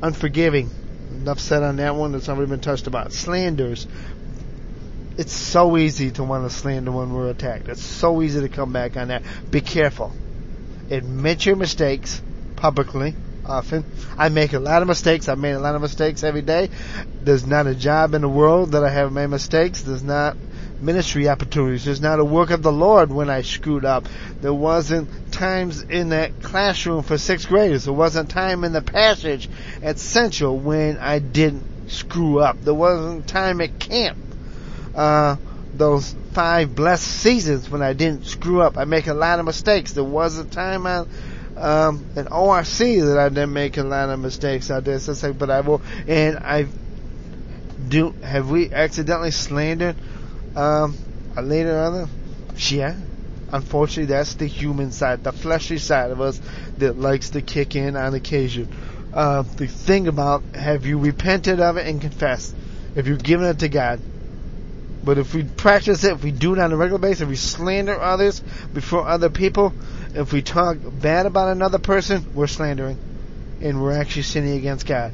Unforgiving. 0.02 0.70
Enough 1.10 1.40
said 1.40 1.62
on 1.62 1.76
that 1.76 1.94
one. 1.94 2.12
That's 2.12 2.28
already 2.28 2.50
been 2.50 2.60
touched 2.60 2.86
about. 2.86 3.10
Slanders 3.10 3.86
it's 5.18 5.32
so 5.32 5.78
easy 5.78 6.10
to 6.10 6.24
want 6.24 6.44
to 6.44 6.54
slander 6.54 6.92
when 6.92 7.10
we're 7.10 7.30
attacked. 7.30 7.68
It's 7.68 7.82
so 7.82 8.20
easy 8.20 8.42
to 8.42 8.50
come 8.50 8.72
back 8.72 8.98
on 8.98 9.08
that. 9.08 9.22
Be 9.50 9.62
careful. 9.62 10.12
Admit 10.90 11.46
your 11.46 11.56
mistakes 11.56 12.20
publicly. 12.56 13.14
Often, 13.46 13.84
I 14.18 14.28
make 14.28 14.52
a 14.52 14.58
lot 14.58 14.82
of 14.82 14.88
mistakes. 14.88 15.28
I've 15.28 15.38
made 15.38 15.52
a 15.52 15.60
lot 15.60 15.74
of 15.74 15.80
mistakes 15.80 16.22
every 16.22 16.42
day. 16.42 16.68
There's 17.22 17.46
not 17.46 17.66
a 17.66 17.74
job 17.74 18.12
in 18.12 18.20
the 18.20 18.28
world 18.28 18.72
that 18.72 18.84
I 18.84 18.90
haven't 18.90 19.14
made 19.14 19.28
mistakes. 19.28 19.82
There's 19.82 20.02
not 20.02 20.36
ministry 20.80 21.28
opportunities. 21.28 21.84
There's 21.84 22.00
not 22.00 22.20
a 22.20 22.24
work 22.24 22.50
of 22.50 22.62
the 22.62 22.72
Lord 22.72 23.10
when 23.10 23.30
I 23.30 23.42
screwed 23.42 23.84
up. 23.84 24.08
There 24.40 24.54
wasn't 24.54 25.32
times 25.32 25.82
in 25.82 26.10
that 26.10 26.42
classroom 26.42 27.02
for 27.02 27.18
sixth 27.18 27.48
graders. 27.48 27.84
There 27.84 27.94
wasn't 27.94 28.30
time 28.30 28.64
in 28.64 28.72
the 28.72 28.82
passage 28.82 29.48
at 29.82 29.98
Central 29.98 30.58
when 30.58 30.98
I 30.98 31.18
didn't 31.18 31.90
screw 31.90 32.40
up. 32.40 32.60
There 32.62 32.74
wasn't 32.74 33.28
time 33.28 33.60
at 33.60 33.78
camp 33.78 34.18
uh, 34.96 35.36
those 35.74 36.14
five 36.32 36.74
blessed 36.74 37.06
seasons 37.06 37.68
when 37.68 37.82
I 37.82 37.92
didn't 37.92 38.24
screw 38.24 38.62
up. 38.62 38.78
I 38.78 38.84
make 38.84 39.06
a 39.06 39.14
lot 39.14 39.38
of 39.38 39.44
mistakes. 39.44 39.92
There 39.92 40.02
was 40.02 40.38
a 40.38 40.44
time 40.44 40.86
on 40.86 41.08
um, 41.56 42.06
in 42.16 42.28
ORC 42.28 42.78
that 42.78 43.18
I 43.18 43.28
didn't 43.28 43.52
make 43.52 43.76
a 43.76 43.82
lot 43.82 44.08
of 44.08 44.18
mistakes. 44.18 44.70
I 44.70 44.80
did 44.80 45.00
something, 45.00 45.34
but 45.34 45.50
I 45.50 45.60
will, 45.60 45.82
and 46.08 46.38
I 46.38 46.66
do. 47.88 48.10
Have 48.22 48.50
we 48.50 48.72
accidentally 48.72 49.30
slandered 49.30 49.96
um, 50.56 50.96
later 51.40 51.78
other? 51.78 52.08
Yeah. 52.56 52.96
Unfortunately, 53.52 54.06
that's 54.06 54.34
the 54.34 54.46
human 54.46 54.90
side, 54.90 55.22
the 55.22 55.32
fleshy 55.32 55.78
side 55.78 56.10
of 56.10 56.20
us 56.20 56.40
that 56.78 56.98
likes 56.98 57.30
to 57.30 57.42
kick 57.42 57.76
in 57.76 57.94
on 57.96 58.14
occasion. 58.14 58.68
Uh, 59.12 59.42
the 59.42 59.66
thing 59.68 60.08
about 60.08 60.42
have 60.54 60.84
you 60.84 60.98
repented 60.98 61.60
of 61.60 61.76
it 61.76 61.86
and 61.86 62.00
confessed? 62.00 62.54
If 62.96 63.06
you've 63.06 63.22
given 63.22 63.46
it 63.46 63.60
to 63.60 63.68
God, 63.68 64.00
but 65.04 65.18
if 65.18 65.32
we 65.34 65.44
practice 65.44 66.02
it, 66.02 66.12
if 66.12 66.24
we 66.24 66.32
do 66.32 66.54
it 66.54 66.58
on 66.58 66.72
a 66.72 66.76
regular 66.76 66.98
basis, 66.98 67.20
if 67.20 67.28
we 67.28 67.36
slander 67.36 68.00
others 68.00 68.40
before 68.74 69.06
other 69.06 69.30
people, 69.30 69.72
if 70.14 70.32
we 70.32 70.42
talk 70.42 70.78
bad 71.00 71.26
about 71.26 71.48
another 71.48 71.78
person, 71.78 72.26
we're 72.34 72.48
slandering. 72.48 72.98
And 73.60 73.80
we're 73.80 73.92
actually 73.92 74.22
sinning 74.22 74.58
against 74.58 74.84
God. 74.84 75.12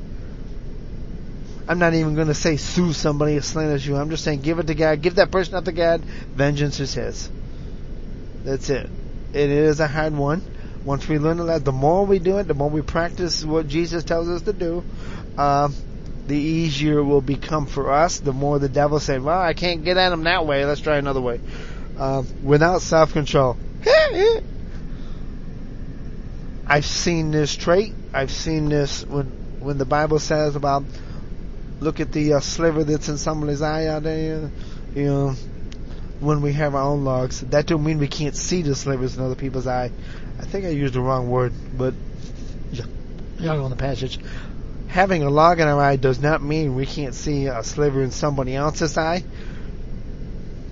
I'm 1.69 1.79
not 1.79 1.95
even 1.95 2.15
going 2.15 2.29
to 2.29 2.35
say 2.35 2.57
sue 2.57 2.93
somebody 2.93 3.35
who 3.35 3.41
slanders 3.41 3.87
you. 3.87 3.97
I'm 3.97 4.11
just 4.11 4.25
saying 4.25 4.41
give 4.41 4.59
it 4.59 4.67
to 4.67 4.75
God. 4.75 5.01
Give 5.01 5.15
that 5.17 5.31
person 5.31 5.55
up 5.55 5.65
to 5.67 5.73
God. 5.73 6.05
Vengeance 6.35 6.81
is 6.81 6.95
His. 6.95 7.31
That's 8.45 8.69
it. 8.71 8.91
It 9.33 9.51
is 9.51 9.81
a 9.81 9.87
hard 9.87 10.15
one. 10.17 10.43
Once 10.85 11.09
we 11.09 11.19
learn 11.19 11.39
that, 11.47 11.65
the 11.65 11.73
more 11.73 12.05
we 12.05 12.19
do 12.19 12.39
it, 12.39 12.49
the 12.49 12.55
more 12.55 12.69
we 12.69 12.83
practice 12.83 13.45
what 13.45 13.69
Jesus 13.69 14.03
tells 14.03 14.29
us 14.29 14.43
to 14.43 14.53
do, 14.53 14.83
um, 15.39 15.75
the 16.27 16.37
easier 16.37 16.99
it 16.99 17.05
will 17.05 17.21
become 17.21 17.67
for 17.67 17.93
us. 17.93 18.19
The 18.19 18.33
more 18.33 18.59
the 18.59 18.69
devil 18.69 18.99
say, 18.99 19.19
"Well, 19.19 19.41
I 19.41 19.55
can't 19.55 19.85
get 19.85 19.97
at 19.97 20.13
him 20.13 20.25
that 20.25 20.45
way. 20.45 20.65
Let's 20.65 20.81
try 20.81 20.97
another 20.97 21.21
way." 21.21 21.41
Um, 21.97 22.27
without 22.43 22.83
self-control, 22.83 23.57
I've 26.67 26.85
seen 26.85 27.31
this 27.31 27.55
trait. 27.55 27.95
I've 28.13 28.33
seen 28.33 28.69
this 28.69 29.07
when 29.07 29.27
when 29.61 29.79
the 29.79 29.85
Bible 29.85 30.19
says 30.19 30.57
about 30.57 30.83
look 31.83 32.01
at 32.01 32.13
the 32.13 32.35
uh, 32.35 32.41
sliver 32.41 32.85
that's 32.85 33.09
in 33.09 33.19
somebody's 33.19 33.63
eye 33.63 33.87
out 33.87 34.05
there. 34.05 34.51
You 34.95 35.05
know, 35.05 35.31
when 36.21 36.41
we 36.41 36.53
have 36.53 36.75
our 36.75 36.83
own 36.83 37.05
logs, 37.05 37.41
that 37.41 37.67
don't 37.67 37.85
mean 37.85 37.99
we 37.99 38.09
can't 38.09 38.37
see 38.37 38.63
the 38.63 38.75
slivers 38.75 39.17
in 39.17 39.23
other 39.23 39.35
people's 39.35 39.67
eye. 39.67 39.91
I 40.39 40.45
think 40.45 40.65
I 40.65 40.69
used 40.69 40.95
the 40.95 41.01
wrong 41.01 41.29
word, 41.29 41.53
but 41.77 41.95
y'all 43.39 43.57
go 43.57 43.65
on 43.65 43.71
the 43.71 43.77
passage 43.77 44.19
having 44.93 45.23
a 45.23 45.31
log 45.31 45.59
in 45.59 45.67
our 45.67 45.81
eye 45.81 45.97
does 45.97 46.21
not 46.21 46.43
mean 46.43 46.75
we 46.75 46.85
can't 46.85 47.15
see 47.15 47.47
a 47.47 47.65
sliver 47.65 48.03
in 48.03 48.11
somebody 48.11 48.55
else's 48.55 48.99
eye. 48.99 49.25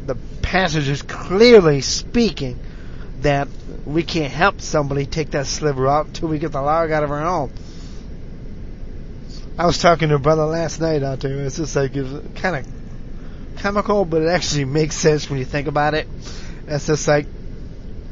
The 0.05 0.15
passage 0.43 0.89
is 0.89 1.01
clearly 1.01 1.81
speaking 1.81 2.59
that 3.23 3.49
we 3.87 4.03
can't 4.03 4.31
help 4.31 4.61
somebody 4.61 5.07
take 5.07 5.31
that 5.31 5.47
sliver 5.47 5.89
out 5.89 6.09
until 6.09 6.29
we 6.29 6.39
get 6.39 6.53
the 6.53 6.61
log 6.61 6.91
out 6.91 7.03
of 7.03 7.11
our 7.11 7.27
own. 7.27 7.51
I 9.61 9.67
was 9.67 9.77
talking 9.77 10.09
to 10.09 10.15
a 10.15 10.19
brother 10.19 10.47
last 10.47 10.81
night 10.81 11.03
out 11.03 11.21
there. 11.21 11.45
It's 11.45 11.57
just 11.57 11.77
like 11.77 11.95
it's 11.95 12.41
kind 12.41 12.57
of 12.57 13.59
comical, 13.59 14.07
but 14.07 14.23
it 14.23 14.29
actually 14.29 14.65
makes 14.65 14.97
sense 14.97 15.29
when 15.29 15.39
you 15.39 15.45
think 15.45 15.69
about 15.69 15.93
it. 15.93 16.09
It's 16.67 16.87
just 16.87 17.07
like 17.07 17.27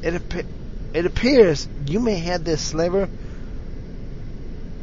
it. 0.03 0.21
It 0.93 1.07
appears 1.07 1.67
you 1.87 2.01
may 2.01 2.17
have 2.17 2.45
this 2.45 2.61
sliver 2.61 3.09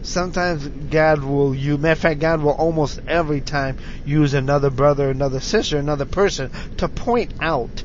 sometimes 0.01 0.67
God 0.67 1.23
will 1.23 1.53
use, 1.53 1.77
matter 1.77 1.91
of 1.91 1.99
fact, 1.99 2.19
God 2.19 2.41
will 2.41 2.53
almost 2.53 2.99
every 3.07 3.41
time 3.41 3.77
use 4.03 4.33
another 4.33 4.71
brother, 4.71 5.11
another 5.11 5.41
sister, 5.41 5.77
another 5.77 6.05
person 6.05 6.49
to 6.77 6.87
point 6.87 7.31
out 7.41 7.83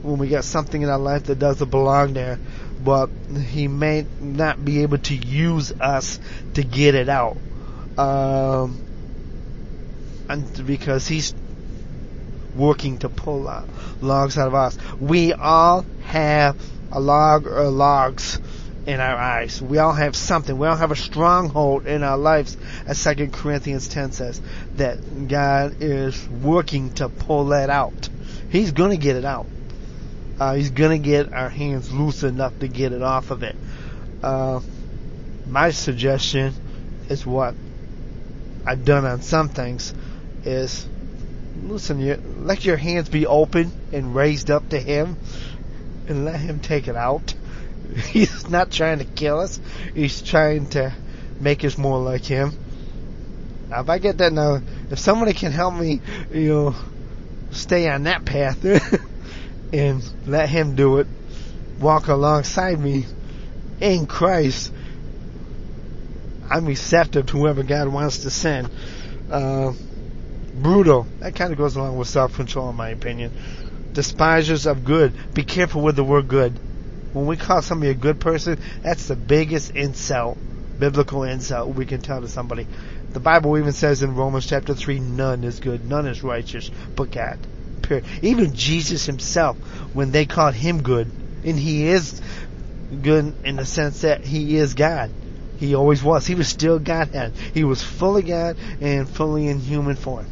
when 0.00 0.16
we 0.16 0.28
got 0.28 0.44
something 0.44 0.80
in 0.80 0.88
our 0.88 0.98
life 0.98 1.24
that 1.24 1.38
doesn't 1.38 1.70
belong 1.70 2.14
there, 2.14 2.38
but 2.82 3.10
He 3.50 3.68
may 3.68 4.06
not 4.18 4.64
be 4.64 4.82
able 4.82 4.98
to 4.98 5.14
use 5.14 5.72
us 5.72 6.18
to 6.54 6.64
get 6.64 6.94
it 6.94 7.10
out. 7.10 7.36
Um, 7.98 8.80
and 10.28 10.66
because 10.66 11.06
He's 11.06 11.34
working 12.54 12.98
to 12.98 13.08
pull 13.08 13.50
logs 14.00 14.38
out 14.38 14.48
of 14.48 14.54
us. 14.54 14.76
We 15.00 15.32
all 15.32 15.84
have 16.02 16.56
a 16.90 17.00
log 17.00 17.46
or 17.46 17.64
logs 17.68 18.38
in 18.86 19.00
our 19.00 19.16
eyes. 19.16 19.62
We 19.62 19.78
all 19.78 19.92
have 19.92 20.16
something. 20.16 20.58
We 20.58 20.66
all 20.66 20.76
have 20.76 20.90
a 20.90 20.96
stronghold 20.96 21.86
in 21.86 22.02
our 22.02 22.18
lives, 22.18 22.56
as 22.86 22.98
Second 22.98 23.32
Corinthians 23.32 23.88
10 23.88 24.12
says, 24.12 24.40
that 24.76 25.28
God 25.28 25.76
is 25.80 26.28
working 26.28 26.92
to 26.94 27.08
pull 27.08 27.46
that 27.46 27.70
out. 27.70 28.08
He's 28.50 28.72
gonna 28.72 28.96
get 28.96 29.16
it 29.16 29.24
out. 29.24 29.46
Uh, 30.38 30.54
he's 30.54 30.70
gonna 30.70 30.98
get 30.98 31.32
our 31.32 31.48
hands 31.48 31.92
loose 31.92 32.22
enough 32.22 32.58
to 32.58 32.68
get 32.68 32.92
it 32.92 33.02
off 33.02 33.30
of 33.30 33.42
it. 33.42 33.56
Uh, 34.22 34.60
my 35.46 35.70
suggestion 35.70 36.52
is 37.08 37.24
what 37.24 37.54
I've 38.64 38.84
done 38.84 39.04
on 39.04 39.22
some 39.22 39.48
things 39.48 39.92
is 40.44 40.86
listen, 41.62 42.00
you, 42.00 42.20
let 42.38 42.64
your 42.64 42.76
hands 42.76 43.08
be 43.08 43.26
open 43.26 43.72
and 43.92 44.14
raised 44.14 44.50
up 44.50 44.68
to 44.70 44.78
Him 44.78 45.16
and 46.08 46.24
let 46.24 46.40
Him 46.40 46.60
take 46.60 46.88
it 46.88 46.96
out 46.96 47.34
He's 48.10 48.48
not 48.48 48.70
trying 48.70 48.98
to 48.98 49.04
kill 49.04 49.40
us. 49.40 49.60
He's 49.94 50.22
trying 50.22 50.68
to 50.70 50.94
make 51.40 51.64
us 51.64 51.76
more 51.76 51.98
like 51.98 52.24
him. 52.24 52.52
Now, 53.68 53.80
if 53.80 53.88
I 53.88 53.98
get 53.98 54.18
that 54.18 54.32
now, 54.32 54.60
if 54.90 54.98
somebody 54.98 55.32
can 55.32 55.52
help 55.52 55.74
me, 55.74 56.00
you 56.32 56.48
know, 56.48 56.76
stay 57.50 57.88
on 57.88 58.04
that 58.04 58.24
path 58.24 58.64
and 59.72 60.02
let 60.26 60.48
him 60.48 60.74
do 60.74 60.98
it, 60.98 61.06
walk 61.80 62.08
alongside 62.08 62.78
me 62.78 63.06
in 63.80 64.06
Christ, 64.06 64.72
I'm 66.52 66.66
receptive 66.66 67.26
to 67.26 67.38
whoever 67.38 67.62
God 67.62 67.88
wants 67.88 68.18
to 68.18 68.30
send. 68.30 68.70
Uh, 69.30 69.72
brutal. 70.54 71.06
That 71.20 71.34
kind 71.34 71.52
of 71.52 71.58
goes 71.58 71.76
along 71.76 71.96
with 71.96 72.08
self-control, 72.08 72.70
in 72.70 72.76
my 72.76 72.90
opinion. 72.90 73.32
Despisers 73.92 74.66
of 74.66 74.84
good. 74.84 75.14
Be 75.34 75.44
careful 75.44 75.82
with 75.82 75.96
the 75.96 76.04
word 76.04 76.28
good 76.28 76.58
when 77.12 77.26
we 77.26 77.36
call 77.36 77.62
somebody 77.62 77.90
a 77.90 77.94
good 77.94 78.20
person, 78.20 78.58
that's 78.82 79.08
the 79.08 79.16
biggest 79.16 79.70
insult, 79.70 80.38
biblical 80.78 81.24
insult 81.24 81.74
we 81.74 81.86
can 81.86 82.00
tell 82.00 82.20
to 82.20 82.28
somebody. 82.28 82.66
The 83.12 83.20
Bible 83.20 83.58
even 83.58 83.72
says 83.72 84.02
in 84.02 84.14
Romans 84.14 84.46
chapter 84.46 84.74
3, 84.74 84.98
none 85.00 85.44
is 85.44 85.60
good, 85.60 85.86
none 85.86 86.06
is 86.06 86.22
righteous, 86.22 86.70
but 86.96 87.10
God. 87.10 87.38
Period. 87.82 88.06
Even 88.22 88.54
Jesus 88.54 89.04
himself, 89.04 89.56
when 89.92 90.12
they 90.12 90.24
called 90.24 90.54
him 90.54 90.82
good, 90.82 91.10
and 91.44 91.58
he 91.58 91.88
is 91.88 92.20
good 93.02 93.34
in 93.44 93.56
the 93.56 93.66
sense 93.66 94.02
that 94.02 94.24
he 94.24 94.56
is 94.56 94.74
God. 94.74 95.10
He 95.58 95.74
always 95.74 96.02
was. 96.02 96.26
He 96.26 96.34
was 96.34 96.48
still 96.48 96.78
Godhead. 96.78 97.32
He 97.54 97.64
was 97.64 97.82
fully 97.82 98.22
God 98.22 98.56
and 98.80 99.08
fully 99.08 99.48
in 99.48 99.60
human 99.60 99.96
form. 99.96 100.26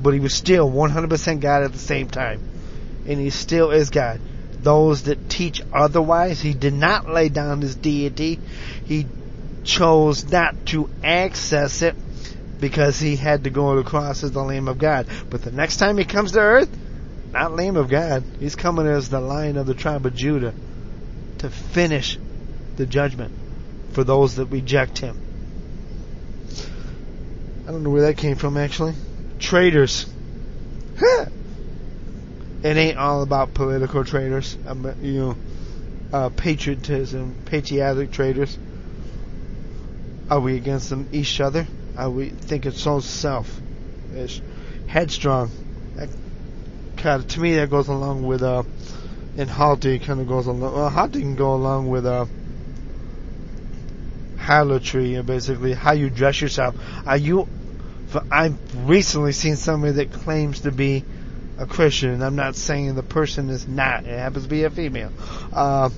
But 0.00 0.14
he 0.14 0.20
was 0.20 0.34
still 0.34 0.70
100% 0.70 1.40
God 1.40 1.64
at 1.64 1.72
the 1.72 1.78
same 1.78 2.08
time. 2.08 2.40
And 3.06 3.18
he 3.18 3.30
still 3.30 3.70
is 3.70 3.90
God 3.90 4.20
those 4.64 5.02
that 5.04 5.28
teach 5.28 5.62
otherwise. 5.72 6.40
He 6.40 6.54
did 6.54 6.74
not 6.74 7.08
lay 7.08 7.28
down 7.28 7.60
his 7.60 7.76
deity. 7.76 8.40
He 8.86 9.06
chose 9.62 10.30
not 10.30 10.66
to 10.66 10.90
access 11.04 11.82
it 11.82 11.94
because 12.60 12.98
he 12.98 13.16
had 13.16 13.44
to 13.44 13.50
go 13.50 13.76
to 13.76 13.82
the 13.82 13.88
cross 13.88 14.24
as 14.24 14.32
the 14.32 14.42
Lamb 14.42 14.68
of 14.68 14.78
God. 14.78 15.06
But 15.30 15.42
the 15.42 15.52
next 15.52 15.76
time 15.76 15.98
he 15.98 16.04
comes 16.04 16.32
to 16.32 16.40
earth, 16.40 16.70
not 17.32 17.54
Lamb 17.54 17.76
of 17.76 17.88
God, 17.88 18.24
he's 18.40 18.56
coming 18.56 18.86
as 18.86 19.08
the 19.08 19.20
Lion 19.20 19.56
of 19.56 19.66
the 19.66 19.74
tribe 19.74 20.06
of 20.06 20.14
Judah 20.14 20.54
to 21.38 21.50
finish 21.50 22.18
the 22.76 22.86
judgment 22.86 23.32
for 23.94 24.04
those 24.04 24.34
that 24.36 24.46
reject 24.46 24.98
him. 24.98 25.18
I 27.66 27.70
don't 27.70 27.82
know 27.82 27.90
where 27.90 28.02
that 28.02 28.18
came 28.18 28.36
from 28.36 28.56
actually. 28.56 28.94
Traitors. 29.38 30.06
it 31.00 32.76
ain't 32.76 32.98
all 32.98 33.22
about 33.22 33.54
political 33.54 34.04
traitors. 34.04 34.56
You 35.00 35.20
know, 35.20 35.36
uh, 36.12 36.28
patriotism, 36.30 37.34
patriotic 37.46 38.10
traitors. 38.10 38.58
Are 40.28 40.40
we 40.40 40.56
against 40.56 40.90
them, 40.90 41.08
each 41.12 41.40
other? 41.40 41.66
Are 41.96 42.10
we 42.10 42.30
think 42.30 42.66
it's 42.66 42.82
so 42.82 43.00
selfish, 43.00 44.40
headstrong? 44.86 45.50
That 45.96 46.08
kind 46.96 47.22
of, 47.22 47.28
to 47.28 47.40
me, 47.40 47.54
that 47.56 47.70
goes 47.70 47.88
along 47.88 48.26
with 48.26 48.42
uh, 48.42 48.64
and 49.36 49.48
haughty 49.48 49.98
kind 49.98 50.20
of 50.20 50.28
goes 50.28 50.46
along. 50.46 50.74
Well, 50.74 50.90
haughty 50.90 51.20
can 51.20 51.36
go 51.36 51.54
along 51.54 51.88
with 51.88 52.06
uh, 52.06 52.26
harlotry, 54.44 55.20
basically 55.22 55.72
how 55.72 55.92
you 55.92 56.10
dress 56.10 56.40
yourself. 56.40 56.76
Are 57.06 57.16
you? 57.16 57.48
I've 58.30 58.56
recently 58.88 59.32
seen 59.32 59.56
somebody 59.56 59.94
that 59.94 60.12
claims 60.12 60.60
to 60.60 60.70
be 60.70 61.04
a 61.58 61.66
Christian. 61.66 62.22
I'm 62.22 62.36
not 62.36 62.54
saying 62.54 62.94
the 62.94 63.02
person 63.02 63.50
is 63.50 63.66
not. 63.66 64.04
It 64.04 64.18
happens 64.18 64.44
to 64.44 64.50
be 64.50 64.64
a 64.64 64.70
female. 64.70 65.10
Uh, 65.52 65.90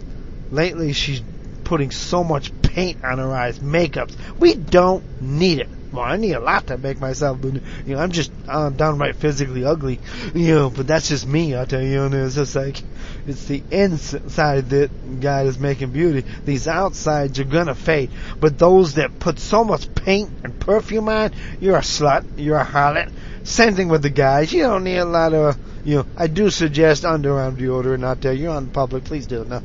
lately, 0.51 0.93
she's 0.93 1.23
putting 1.65 1.91
so 1.91 2.23
much 2.23 2.53
paint 2.63 3.05
on 3.05 3.19
her 3.19 3.35
eyes, 3.35 3.59
makeups. 3.59 4.15
We 4.39 4.55
don't 4.55 5.05
need 5.21 5.59
it. 5.59 5.69
Well, 5.93 6.05
I 6.05 6.17
need 6.17 6.33
a 6.33 6.41
lot 6.41 6.67
to 6.67 6.79
make 6.79 7.01
myself, 7.01 7.39
you 7.43 7.61
know, 7.87 7.99
I'm 7.99 8.13
just 8.13 8.31
uh, 8.49 8.71
downright 8.71 9.17
physically 9.17 9.65
ugly, 9.65 9.99
you 10.35 10.55
know, 10.55 10.71
but 10.71 10.87
that's 10.87 11.09
just 11.09 11.27
me, 11.27 11.57
I 11.57 11.65
tell 11.65 11.83
you, 11.83 12.03
and 12.03 12.15
it's 12.15 12.35
just 12.35 12.55
like, 12.55 12.83
it's 13.27 13.45
the 13.47 13.63
inside 13.71 14.71
that 14.71 15.21
God 15.21 15.47
is 15.47 15.59
making 15.59 15.91
beauty. 15.91 16.25
These 16.45 16.69
outsides 16.69 17.39
are 17.41 17.45
gonna 17.45 17.75
fade, 17.75 18.11
but 18.41 18.59
those 18.59 18.95
that 18.95 19.19
put 19.19 19.39
so 19.39 19.65
much 19.65 19.93
paint 19.95 20.31
and 20.45 20.59
perfume 20.61 21.09
on, 21.09 21.33
you're 21.61 21.77
a 21.77 21.81
slut, 21.81 22.25
you're 22.37 22.59
a 22.59 22.65
harlot. 22.65 23.11
Same 23.45 23.75
thing 23.75 23.89
with 23.89 24.03
the 24.03 24.11
guys, 24.11 24.53
you 24.53 24.63
don't 24.63 24.85
need 24.85 24.99
a 24.99 25.05
lot 25.05 25.33
of, 25.35 25.57
you 25.85 25.97
know, 25.97 26.07
I 26.17 26.27
do 26.27 26.51
suggest 26.51 27.05
underarm 27.05 27.57
deodorant 27.57 28.05
out 28.05 28.21
there, 28.21 28.33
you're 28.33 28.53
on 28.53 28.69
public, 28.69 29.05
please 29.05 29.27
do 29.27 29.43
it 29.43 29.49
now. 29.49 29.63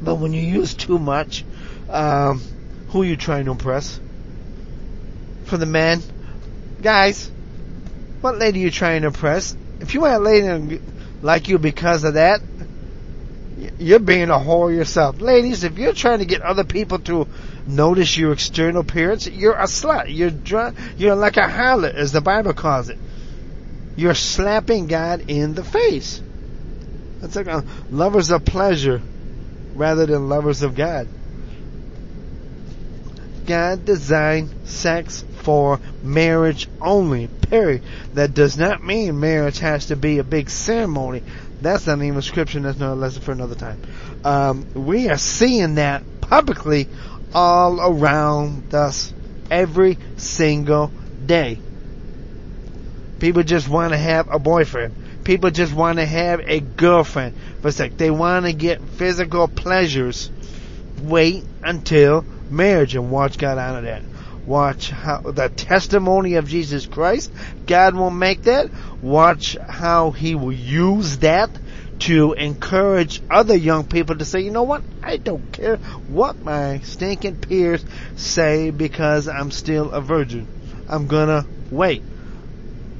But 0.00 0.16
when 0.16 0.32
you 0.32 0.42
use 0.42 0.74
too 0.74 0.98
much, 0.98 1.44
um, 1.88 2.40
who 2.88 3.02
are 3.02 3.06
you 3.06 3.16
trying 3.16 3.46
to 3.46 3.50
impress? 3.52 4.00
For 5.46 5.56
the 5.56 5.66
men, 5.66 6.02
guys, 6.80 7.30
what 8.20 8.38
lady 8.38 8.60
are 8.60 8.64
you 8.64 8.70
trying 8.70 9.02
to 9.02 9.08
impress? 9.08 9.56
If 9.80 9.94
you 9.94 10.00
want 10.00 10.14
a 10.14 10.18
lady 10.18 10.80
like 11.22 11.48
you 11.48 11.58
because 11.58 12.04
of 12.04 12.14
that, 12.14 12.40
you're 13.78 13.98
being 13.98 14.30
a 14.30 14.38
whore 14.38 14.74
yourself. 14.74 15.20
Ladies, 15.20 15.64
if 15.64 15.78
you're 15.78 15.92
trying 15.92 16.20
to 16.20 16.24
get 16.24 16.42
other 16.42 16.64
people 16.64 16.98
to 17.00 17.26
notice 17.66 18.16
your 18.16 18.32
external 18.32 18.82
appearance, 18.82 19.26
you're 19.26 19.54
a 19.54 19.64
slut. 19.64 20.06
You're 20.08 20.30
drunk. 20.30 20.78
You're 20.96 21.14
like 21.14 21.36
a 21.36 21.42
harlot, 21.42 21.94
as 21.94 22.12
the 22.12 22.20
Bible 22.20 22.52
calls 22.52 22.88
it. 22.88 22.98
You're 23.96 24.14
slapping 24.14 24.86
God 24.86 25.28
in 25.28 25.54
the 25.54 25.64
face. 25.64 26.20
That's 27.20 27.36
like 27.36 27.46
a, 27.46 27.64
lovers 27.90 28.30
of 28.30 28.44
pleasure 28.44 29.00
rather 29.74 30.06
than 30.06 30.28
lovers 30.28 30.62
of 30.62 30.74
God. 30.74 31.08
God 33.46 33.84
designed 33.84 34.50
sex 34.64 35.24
for 35.42 35.78
marriage 36.02 36.68
only, 36.80 37.28
period. 37.28 37.82
That 38.14 38.34
does 38.34 38.56
not 38.56 38.82
mean 38.82 39.20
marriage 39.20 39.58
has 39.58 39.86
to 39.86 39.96
be 39.96 40.18
a 40.18 40.24
big 40.24 40.48
ceremony. 40.48 41.22
That's 41.64 41.86
not 41.86 42.02
even 42.02 42.20
scripture, 42.20 42.60
that's 42.60 42.78
not 42.78 42.92
a 42.92 42.94
lesson 42.94 43.22
for 43.22 43.32
another 43.32 43.54
time. 43.54 43.80
Um, 44.22 44.66
we 44.74 45.08
are 45.08 45.16
seeing 45.16 45.76
that 45.76 46.02
publicly 46.20 46.88
all 47.32 47.80
around 47.80 48.74
us 48.74 49.14
every 49.50 49.96
single 50.18 50.92
day. 51.24 51.58
People 53.18 53.42
just 53.44 53.66
want 53.66 53.94
to 53.94 53.96
have 53.96 54.28
a 54.30 54.38
boyfriend. 54.38 55.24
People 55.24 55.50
just 55.50 55.72
want 55.72 55.98
to 55.98 56.04
have 56.04 56.40
a 56.46 56.60
girlfriend. 56.60 57.34
But 57.62 57.78
like 57.78 57.96
they 57.96 58.10
want 58.10 58.44
to 58.44 58.52
get 58.52 58.82
physical 58.82 59.48
pleasures. 59.48 60.30
Wait 61.00 61.44
until 61.62 62.26
marriage 62.50 62.94
and 62.94 63.10
watch 63.10 63.38
God 63.38 63.56
honor 63.56 63.80
that. 63.80 64.02
Watch 64.46 64.90
how 64.90 65.20
the 65.24 65.48
testimony 65.48 66.34
of 66.34 66.48
Jesus 66.48 66.86
Christ, 66.86 67.32
God 67.66 67.94
will 67.94 68.10
make 68.10 68.42
that. 68.42 68.70
Watch 69.00 69.56
how 69.68 70.10
He 70.10 70.34
will 70.34 70.52
use 70.52 71.18
that 71.18 71.58
to 72.00 72.34
encourage 72.34 73.22
other 73.30 73.56
young 73.56 73.86
people 73.86 74.16
to 74.16 74.24
say, 74.24 74.40
you 74.40 74.50
know 74.50 74.64
what? 74.64 74.84
I 75.02 75.16
don't 75.16 75.50
care 75.50 75.78
what 76.06 76.42
my 76.42 76.80
stinking 76.80 77.36
peers 77.36 77.84
say 78.16 78.70
because 78.70 79.28
I'm 79.28 79.50
still 79.50 79.90
a 79.92 80.00
virgin. 80.00 80.48
I'm 80.86 81.06
gonna 81.06 81.46
wait 81.70 82.02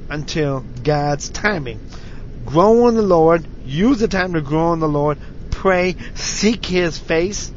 until 0.09 0.61
God's 0.61 1.29
timing. 1.29 1.81
Grow 2.43 2.87
in 2.87 2.95
the 2.95 3.01
Lord. 3.01 3.47
Use 3.63 3.99
the 3.99 4.07
time 4.07 4.33
to 4.33 4.41
grow 4.41 4.73
in 4.73 4.79
the 4.79 4.87
Lord. 4.87 5.19
Pray. 5.51 5.95
Seek 6.15 6.65
His 6.65 6.97
face 6.97 7.51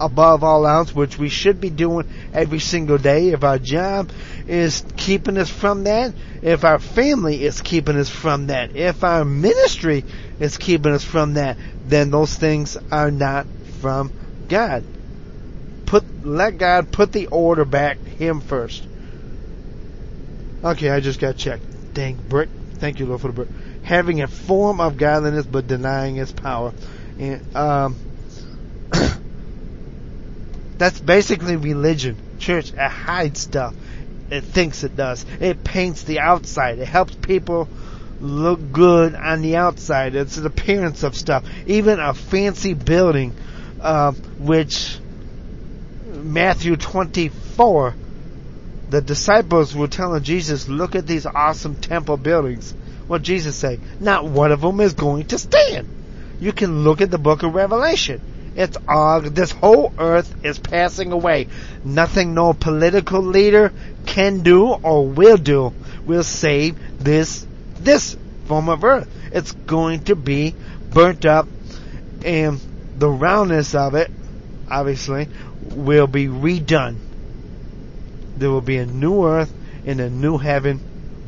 above 0.00 0.42
all 0.42 0.66
else, 0.66 0.94
which 0.94 1.18
we 1.18 1.28
should 1.28 1.60
be 1.60 1.70
doing 1.70 2.06
every 2.32 2.58
single 2.58 2.98
day. 2.98 3.28
If 3.28 3.44
our 3.44 3.58
job 3.58 4.10
is 4.48 4.82
keeping 4.96 5.36
us 5.36 5.50
from 5.50 5.84
that, 5.84 6.14
if 6.42 6.64
our 6.64 6.78
family 6.78 7.44
is 7.44 7.60
keeping 7.60 7.96
us 7.96 8.08
from 8.08 8.46
that, 8.46 8.74
if 8.74 9.04
our 9.04 9.24
ministry 9.24 10.04
is 10.40 10.56
keeping 10.56 10.92
us 10.92 11.04
from 11.04 11.34
that, 11.34 11.58
then 11.86 12.10
those 12.10 12.34
things 12.34 12.78
are 12.90 13.10
not 13.10 13.46
from 13.80 14.10
God. 14.48 14.82
Put, 15.86 16.04
let 16.24 16.58
God 16.58 16.90
put 16.90 17.12
the 17.12 17.26
order 17.26 17.64
back 17.64 17.98
Him 18.18 18.40
first. 18.40 18.86
Okay, 20.64 20.90
I 20.90 21.00
just 21.00 21.20
got 21.20 21.36
checked. 21.36 21.64
Dang 21.94 22.16
brick. 22.28 22.48
Thank 22.74 23.00
you, 23.00 23.06
Lord, 23.06 23.20
for 23.20 23.28
the 23.28 23.34
brick. 23.34 23.48
Having 23.82 24.22
a 24.22 24.28
form 24.28 24.80
of 24.80 24.96
godliness 24.96 25.46
but 25.46 25.66
denying 25.66 26.16
its 26.16 26.32
power. 26.32 26.72
And, 27.18 27.42
um, 27.54 27.96
that's 30.80 30.98
basically 30.98 31.56
religion. 31.56 32.16
Church, 32.38 32.72
it 32.72 32.78
hides 32.78 33.40
stuff. 33.40 33.74
It 34.30 34.44
thinks 34.44 34.82
it 34.82 34.96
does. 34.96 35.26
It 35.38 35.62
paints 35.62 36.04
the 36.04 36.20
outside. 36.20 36.78
It 36.78 36.86
helps 36.86 37.14
people 37.16 37.68
look 38.18 38.72
good 38.72 39.14
on 39.14 39.42
the 39.42 39.56
outside. 39.56 40.14
It's 40.14 40.38
an 40.38 40.46
appearance 40.46 41.02
of 41.02 41.14
stuff. 41.14 41.44
Even 41.66 42.00
a 42.00 42.14
fancy 42.14 42.72
building, 42.72 43.34
uh, 43.78 44.12
which 44.38 44.98
Matthew 46.14 46.76
24, 46.76 47.94
the 48.88 49.02
disciples 49.02 49.76
were 49.76 49.86
telling 49.86 50.22
Jesus, 50.22 50.66
look 50.66 50.94
at 50.94 51.06
these 51.06 51.26
awesome 51.26 51.74
temple 51.74 52.16
buildings. 52.16 52.72
What 53.06 53.20
Jesus 53.20 53.54
say? 53.54 53.78
Not 54.00 54.24
one 54.24 54.50
of 54.50 54.62
them 54.62 54.80
is 54.80 54.94
going 54.94 55.26
to 55.26 55.38
stand. 55.38 55.88
You 56.40 56.54
can 56.54 56.84
look 56.84 57.02
at 57.02 57.10
the 57.10 57.18
book 57.18 57.42
of 57.42 57.54
Revelation. 57.54 58.22
It's 58.60 58.76
all, 58.86 59.22
this 59.22 59.52
whole 59.52 59.90
earth 59.98 60.44
is 60.44 60.58
passing 60.58 61.12
away. 61.12 61.48
Nothing 61.82 62.34
no 62.34 62.52
political 62.52 63.22
leader 63.22 63.72
can 64.04 64.42
do 64.42 64.66
or 64.66 65.08
will 65.08 65.38
do 65.38 65.72
will 66.04 66.22
save 66.22 66.78
this, 67.02 67.46
this 67.78 68.18
form 68.44 68.68
of 68.68 68.84
earth. 68.84 69.08
It's 69.32 69.52
going 69.52 70.04
to 70.04 70.14
be 70.14 70.54
burnt 70.90 71.24
up 71.24 71.48
and 72.22 72.60
the 72.98 73.08
roundness 73.08 73.74
of 73.74 73.94
it, 73.94 74.10
obviously, 74.70 75.28
will 75.62 76.06
be 76.06 76.26
redone. 76.26 76.98
There 78.36 78.50
will 78.50 78.60
be 78.60 78.76
a 78.76 78.84
new 78.84 79.24
earth 79.24 79.50
and 79.86 80.00
a 80.00 80.10
new 80.10 80.36
heaven 80.36 80.80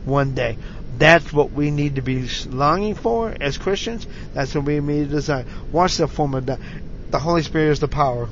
one 0.04 0.34
day. 0.34 0.58
That's 0.98 1.32
what 1.32 1.52
we 1.52 1.70
need 1.70 1.94
to 1.94 2.02
be 2.02 2.28
longing 2.50 2.94
for 2.94 3.34
as 3.40 3.56
Christians. 3.56 4.06
That's 4.34 4.54
what 4.54 4.64
we 4.64 4.80
need 4.80 5.08
to 5.08 5.14
desire. 5.14 5.46
Watch 5.72 5.96
the 5.96 6.08
form 6.08 6.34
of 6.34 6.44
that 6.46 6.60
the 7.12 7.18
Holy 7.18 7.42
Spirit 7.42 7.72
is 7.72 7.80
the 7.80 7.88
power. 7.88 8.28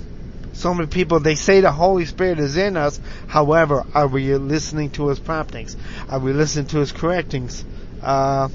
So 0.52 0.74
many 0.74 0.88
people, 0.88 1.20
they 1.20 1.36
say 1.36 1.60
the 1.60 1.70
Holy 1.70 2.06
Spirit 2.06 2.40
is 2.40 2.56
in 2.56 2.76
us. 2.76 3.00
However, 3.28 3.86
are 3.94 4.08
we 4.08 4.34
listening 4.34 4.90
to 4.92 5.08
His 5.08 5.20
promptings? 5.20 5.76
Are 6.08 6.18
we 6.18 6.32
listening 6.32 6.66
to 6.66 6.78
His 6.78 6.90
correctings? 6.90 7.64
Uh, 8.02 8.48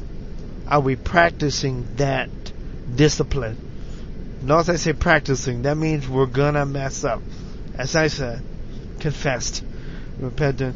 are 0.67 0.79
we 0.79 0.95
practicing 0.95 1.87
that 1.95 2.29
discipline? 2.93 3.57
Notice 4.41 4.69
I 4.69 4.75
say 4.75 4.93
practicing. 4.93 5.61
That 5.63 5.77
means 5.77 6.07
we're 6.07 6.25
gonna 6.25 6.65
mess 6.65 7.03
up. 7.03 7.21
As 7.77 7.95
I 7.95 8.07
said, 8.07 8.41
confessed, 8.99 9.63
repentant. 10.19 10.75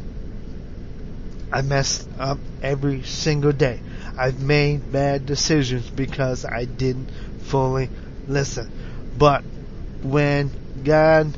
I 1.52 1.62
mess 1.62 2.06
up 2.18 2.38
every 2.62 3.02
single 3.02 3.52
day. 3.52 3.80
I've 4.16 4.40
made 4.40 4.92
bad 4.92 5.26
decisions 5.26 5.88
because 5.90 6.44
I 6.44 6.64
didn't 6.64 7.10
fully 7.42 7.88
listen. 8.28 8.70
But 9.16 9.42
when 10.02 10.50
God 10.84 11.36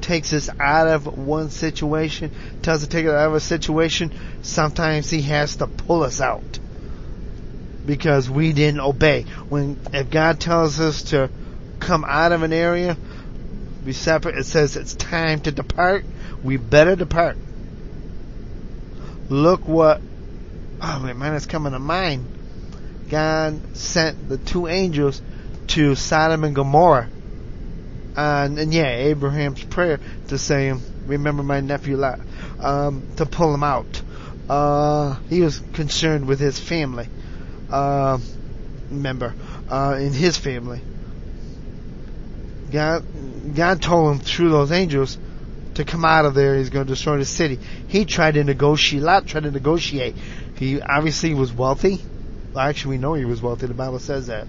takes 0.00 0.32
us 0.32 0.48
out 0.60 0.86
of 0.86 1.18
one 1.18 1.50
situation, 1.50 2.30
tells 2.62 2.82
us 2.82 2.88
to 2.88 2.90
take 2.90 3.06
us 3.06 3.12
out 3.12 3.28
of 3.28 3.34
a 3.34 3.40
situation, 3.40 4.12
sometimes 4.42 5.10
He 5.10 5.22
has 5.22 5.56
to 5.56 5.66
pull 5.66 6.02
us 6.02 6.20
out 6.20 6.58
because 7.84 8.28
we 8.28 8.52
didn't 8.52 8.80
obey. 8.80 9.22
When 9.48 9.78
if 9.92 10.10
God 10.10 10.40
tells 10.40 10.80
us 10.80 11.04
to 11.04 11.30
come 11.80 12.04
out 12.06 12.32
of 12.32 12.42
an 12.42 12.52
area, 12.52 12.96
be 13.84 13.92
separate, 13.92 14.36
it 14.36 14.44
says 14.44 14.76
it's 14.76 14.94
time 14.94 15.40
to 15.42 15.52
depart. 15.52 16.04
We 16.42 16.56
better 16.56 16.96
depart. 16.96 17.36
Look 19.28 19.66
what 19.66 20.00
oh 20.82 21.00
man, 21.00 21.34
it's 21.34 21.46
coming 21.46 21.72
to 21.72 21.78
mind. 21.78 22.26
God 23.08 23.76
sent 23.76 24.28
the 24.28 24.38
two 24.38 24.66
angels 24.66 25.22
to 25.68 25.94
Sodom 25.94 26.44
and 26.44 26.54
Gomorrah. 26.54 27.08
And, 28.16 28.58
and 28.58 28.72
yeah, 28.72 28.88
Abraham's 28.88 29.62
prayer 29.64 30.00
to 30.28 30.38
say, 30.38 30.72
remember 31.06 31.42
my 31.42 31.60
nephew 31.60 31.96
Lot, 31.96 32.20
um, 32.60 33.02
to 33.16 33.26
pull 33.26 33.52
him 33.52 33.62
out. 33.62 34.02
Uh, 34.48 35.16
he 35.28 35.40
was 35.40 35.60
concerned 35.74 36.26
with 36.26 36.40
his 36.40 36.58
family, 36.58 37.08
uh, 37.70 38.18
member, 38.90 39.34
uh, 39.68 39.96
in 40.00 40.12
his 40.12 40.38
family. 40.38 40.80
God, 42.70 43.04
God 43.54 43.82
told 43.82 44.12
him 44.12 44.20
through 44.20 44.50
those 44.50 44.72
angels 44.72 45.18
to 45.74 45.84
come 45.84 46.04
out 46.04 46.24
of 46.24 46.34
there. 46.34 46.56
He's 46.56 46.70
going 46.70 46.86
to 46.86 46.92
destroy 46.92 47.18
the 47.18 47.24
city. 47.24 47.58
He 47.88 48.04
tried 48.04 48.34
to 48.34 48.44
negotiate. 48.44 49.02
Lot 49.02 49.26
tried 49.26 49.44
to 49.44 49.50
negotiate. 49.50 50.14
He 50.56 50.80
obviously 50.80 51.34
was 51.34 51.52
wealthy. 51.52 52.00
Actually, 52.56 52.96
we 52.96 52.98
know 52.98 53.14
he 53.14 53.24
was 53.24 53.42
wealthy. 53.42 53.66
The 53.66 53.74
Bible 53.74 53.98
says 53.98 54.28
that 54.28 54.46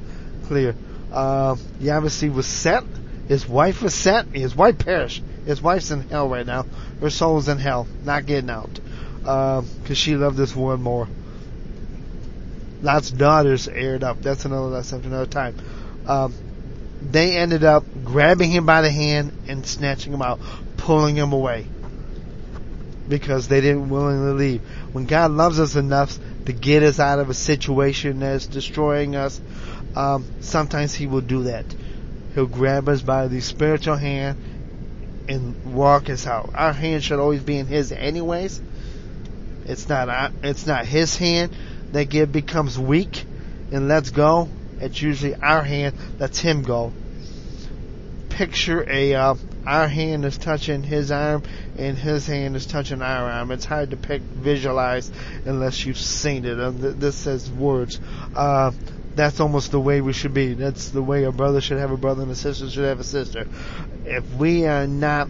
clear. 0.47 0.73
Uh, 1.11 1.55
he 1.79 2.29
was 2.29 2.45
set. 2.45 2.83
His 3.27 3.47
wife 3.47 3.81
was 3.81 3.93
sent. 3.93 4.35
His 4.35 4.55
wife 4.55 4.77
perished. 4.77 5.23
His 5.45 5.61
wife's 5.61 5.91
in 5.91 6.01
hell 6.09 6.29
right 6.29 6.45
now. 6.45 6.65
Her 7.01 7.09
soul's 7.09 7.47
in 7.47 7.57
hell, 7.57 7.87
not 8.03 8.25
getting 8.25 8.49
out, 8.49 8.73
because 9.19 9.91
uh, 9.91 9.93
she 9.93 10.15
loved 10.15 10.37
this 10.37 10.55
one 10.55 10.81
more. 10.81 11.07
Lot's 12.81 13.11
daughters 13.11 13.67
aired 13.67 14.03
up. 14.03 14.21
That's 14.21 14.45
another 14.45 14.67
lesson 14.67 15.01
for 15.01 15.07
another 15.07 15.25
time. 15.25 15.55
Um, 16.05 16.33
they 17.01 17.37
ended 17.37 17.63
up 17.63 17.83
grabbing 18.03 18.51
him 18.51 18.65
by 18.65 18.81
the 18.81 18.91
hand 18.91 19.31
and 19.47 19.65
snatching 19.65 20.13
him 20.13 20.21
out, 20.21 20.39
pulling 20.77 21.15
him 21.15 21.33
away 21.33 21.67
because 23.07 23.47
they 23.47 23.61
didn't 23.61 23.89
willingly 23.89 24.33
leave. 24.33 24.61
When 24.91 25.05
God 25.05 25.31
loves 25.31 25.59
us 25.59 25.75
enough 25.75 26.17
to 26.45 26.53
get 26.53 26.83
us 26.83 26.99
out 26.99 27.19
of 27.19 27.29
a 27.29 27.33
situation 27.33 28.19
that's 28.19 28.47
destroying 28.47 29.15
us, 29.15 29.39
um, 29.97 30.25
sometimes 30.41 30.93
He 30.93 31.07
will 31.07 31.21
do 31.21 31.43
that. 31.43 31.65
He'll 32.35 32.45
grab 32.45 32.87
us 32.87 33.01
by 33.01 33.27
the 33.27 33.41
spiritual 33.41 33.95
hand 33.95 34.37
and 35.27 35.73
walk 35.73 36.09
us 36.11 36.27
out. 36.27 36.51
Our 36.53 36.71
hand 36.71 37.03
should 37.03 37.19
always 37.19 37.41
be 37.41 37.57
in 37.57 37.65
His, 37.65 37.91
anyways. 37.91 38.61
It's 39.65 39.89
not 39.89 40.07
uh, 40.07 40.29
it's 40.43 40.67
not 40.67 40.85
His 40.85 41.17
hand 41.17 41.51
that 41.93 42.09
get 42.09 42.31
becomes 42.31 42.77
weak 42.77 43.25
and 43.71 43.87
lets 43.87 44.11
go. 44.11 44.49
It's 44.79 45.01
usually 45.01 45.33
our 45.33 45.63
hand 45.63 45.95
lets 46.19 46.39
Him 46.39 46.61
go. 46.61 46.93
Picture 48.29 48.87
a 48.87 49.15
uh, 49.15 49.35
our 49.65 49.87
hand 49.87 50.25
is 50.25 50.37
touching 50.37 50.83
His 50.83 51.09
arm 51.09 51.41
and 51.75 51.97
His 51.97 52.27
hand 52.27 52.55
is 52.55 52.67
touching 52.67 53.01
our 53.01 53.31
arm. 53.31 53.51
It's 53.51 53.65
hard 53.65 53.89
to 53.89 53.97
pick, 53.97 54.21
visualize 54.21 55.11
unless 55.45 55.87
you've 55.87 55.97
seen 55.97 56.45
it. 56.45 56.99
this 56.99 57.15
says 57.15 57.49
words. 57.49 57.99
Uh, 58.35 58.71
that's 59.17 59.39
almost 59.39 59.71
the 59.71 59.79
way 59.79 60.01
we 60.01 60.13
should 60.13 60.33
be. 60.33 60.53
That's 60.53 60.89
the 60.89 61.01
way 61.01 61.23
a 61.23 61.31
brother 61.31 61.61
should 61.61 61.79
have 61.79 61.91
a 61.91 61.97
brother 61.97 62.23
and 62.23 62.31
a 62.31 62.35
sister 62.35 62.69
should 62.69 62.85
have 62.85 62.99
a 62.99 63.03
sister. 63.03 63.47
If 64.05 64.23
we 64.35 64.65
are 64.65 64.87
not 64.87 65.29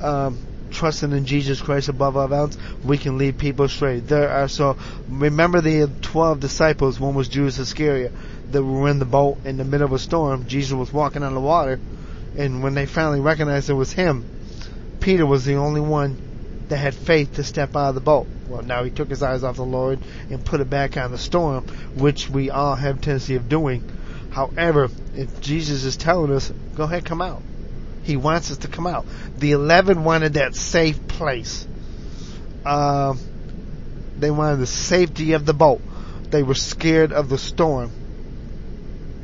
um, 0.00 0.38
trusting 0.70 1.12
in 1.12 1.24
Jesus 1.24 1.60
Christ 1.60 1.88
above 1.88 2.16
all 2.16 2.32
else, 2.32 2.56
we 2.84 2.98
can 2.98 3.18
lead 3.18 3.38
people 3.38 3.64
astray. 3.64 4.00
There 4.00 4.30
are 4.30 4.48
so 4.48 4.76
remember 5.08 5.60
the 5.60 5.90
twelve 6.02 6.40
disciples. 6.40 7.00
One 7.00 7.14
was 7.14 7.28
Judas 7.28 7.58
Iscariot 7.58 8.12
that 8.52 8.62
were 8.62 8.88
in 8.88 8.98
the 8.98 9.04
boat 9.04 9.38
in 9.44 9.56
the 9.56 9.64
middle 9.64 9.86
of 9.86 9.92
a 9.92 9.98
storm. 9.98 10.46
Jesus 10.46 10.72
was 10.72 10.92
walking 10.92 11.22
on 11.22 11.34
the 11.34 11.40
water, 11.40 11.80
and 12.36 12.62
when 12.62 12.74
they 12.74 12.86
finally 12.86 13.20
recognized 13.20 13.70
it 13.70 13.74
was 13.74 13.92
him, 13.92 14.24
Peter 15.00 15.26
was 15.26 15.44
the 15.44 15.54
only 15.54 15.80
one 15.80 16.25
that 16.68 16.76
had 16.76 16.94
faith 16.94 17.34
to 17.34 17.44
step 17.44 17.76
out 17.76 17.90
of 17.90 17.94
the 17.94 18.00
boat. 18.00 18.26
Well, 18.48 18.62
now 18.62 18.84
he 18.84 18.90
took 18.90 19.08
his 19.08 19.22
eyes 19.22 19.44
off 19.44 19.56
the 19.56 19.64
Lord 19.64 20.00
and 20.30 20.44
put 20.44 20.60
it 20.60 20.70
back 20.70 20.96
on 20.96 21.10
the 21.10 21.18
storm, 21.18 21.64
which 21.94 22.28
we 22.28 22.50
all 22.50 22.74
have 22.74 23.00
tendency 23.00 23.36
of 23.36 23.48
doing. 23.48 23.82
However, 24.30 24.88
if 25.14 25.40
Jesus 25.40 25.84
is 25.84 25.96
telling 25.96 26.32
us, 26.32 26.52
go 26.74 26.84
ahead, 26.84 27.04
come 27.04 27.22
out. 27.22 27.42
He 28.02 28.16
wants 28.16 28.50
us 28.50 28.58
to 28.58 28.68
come 28.68 28.86
out. 28.86 29.06
The 29.38 29.52
eleven 29.52 30.04
wanted 30.04 30.34
that 30.34 30.54
safe 30.54 31.08
place. 31.08 31.66
Uh, 32.64 33.14
they 34.18 34.30
wanted 34.30 34.58
the 34.58 34.66
safety 34.66 35.32
of 35.32 35.46
the 35.46 35.54
boat. 35.54 35.80
They 36.30 36.42
were 36.42 36.54
scared 36.54 37.12
of 37.12 37.28
the 37.28 37.38
storm. 37.38 37.90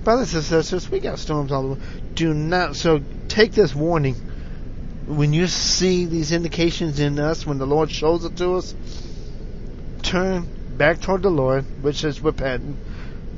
Brothers 0.04 0.34
and 0.34 0.42
sisters, 0.42 0.90
we 0.90 0.98
got 0.98 1.18
storms 1.18 1.52
all 1.52 1.72
over. 1.72 1.80
Do 2.14 2.34
not, 2.34 2.74
so 2.76 3.00
take 3.28 3.52
this 3.52 3.74
warning 3.74 4.16
when 5.06 5.32
you 5.32 5.46
see 5.46 6.04
these 6.04 6.32
indications 6.32 7.00
in 7.00 7.18
us, 7.18 7.46
when 7.46 7.58
the 7.58 7.66
Lord 7.66 7.90
shows 7.90 8.24
it 8.24 8.36
to 8.36 8.54
us, 8.54 8.74
turn 10.02 10.46
back 10.76 11.00
toward 11.00 11.22
the 11.22 11.30
Lord, 11.30 11.64
which 11.82 12.04
is 12.04 12.22
repentant, 12.22 12.76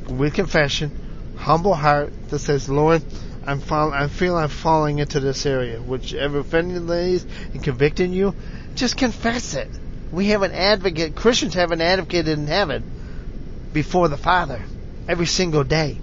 with 0.09 0.35
confession, 0.35 0.93
humble 1.37 1.75
heart 1.75 2.13
that 2.29 2.39
says, 2.41 2.69
Lord, 2.69 3.03
I'm 3.47 3.61
fall- 3.61 3.93
I 3.93 4.09
feel 4.09 4.37
I'm 4.37 4.49
falling 4.49 4.99
into 4.99 5.21
this 5.21 5.45
area. 5.47 5.81
Whichever 5.81 6.39
offending 6.39 6.89
is 6.89 7.27
and 7.53 7.63
convicting 7.63 8.13
you, 8.13 8.35
just 8.75 8.97
confess 8.97 9.55
it. 9.55 9.69
We 10.13 10.27
have 10.27 10.43
an 10.43 10.53
advocate. 10.53 11.15
Christians 11.15 11.55
have 11.55 11.73
an 11.73 11.81
advocate 11.81 12.29
in 12.29 12.47
heaven 12.47 12.85
before 13.73 14.09
the 14.09 14.17
Father 14.17 14.63
every 15.09 15.27
single 15.27 15.65
day. 15.65 15.99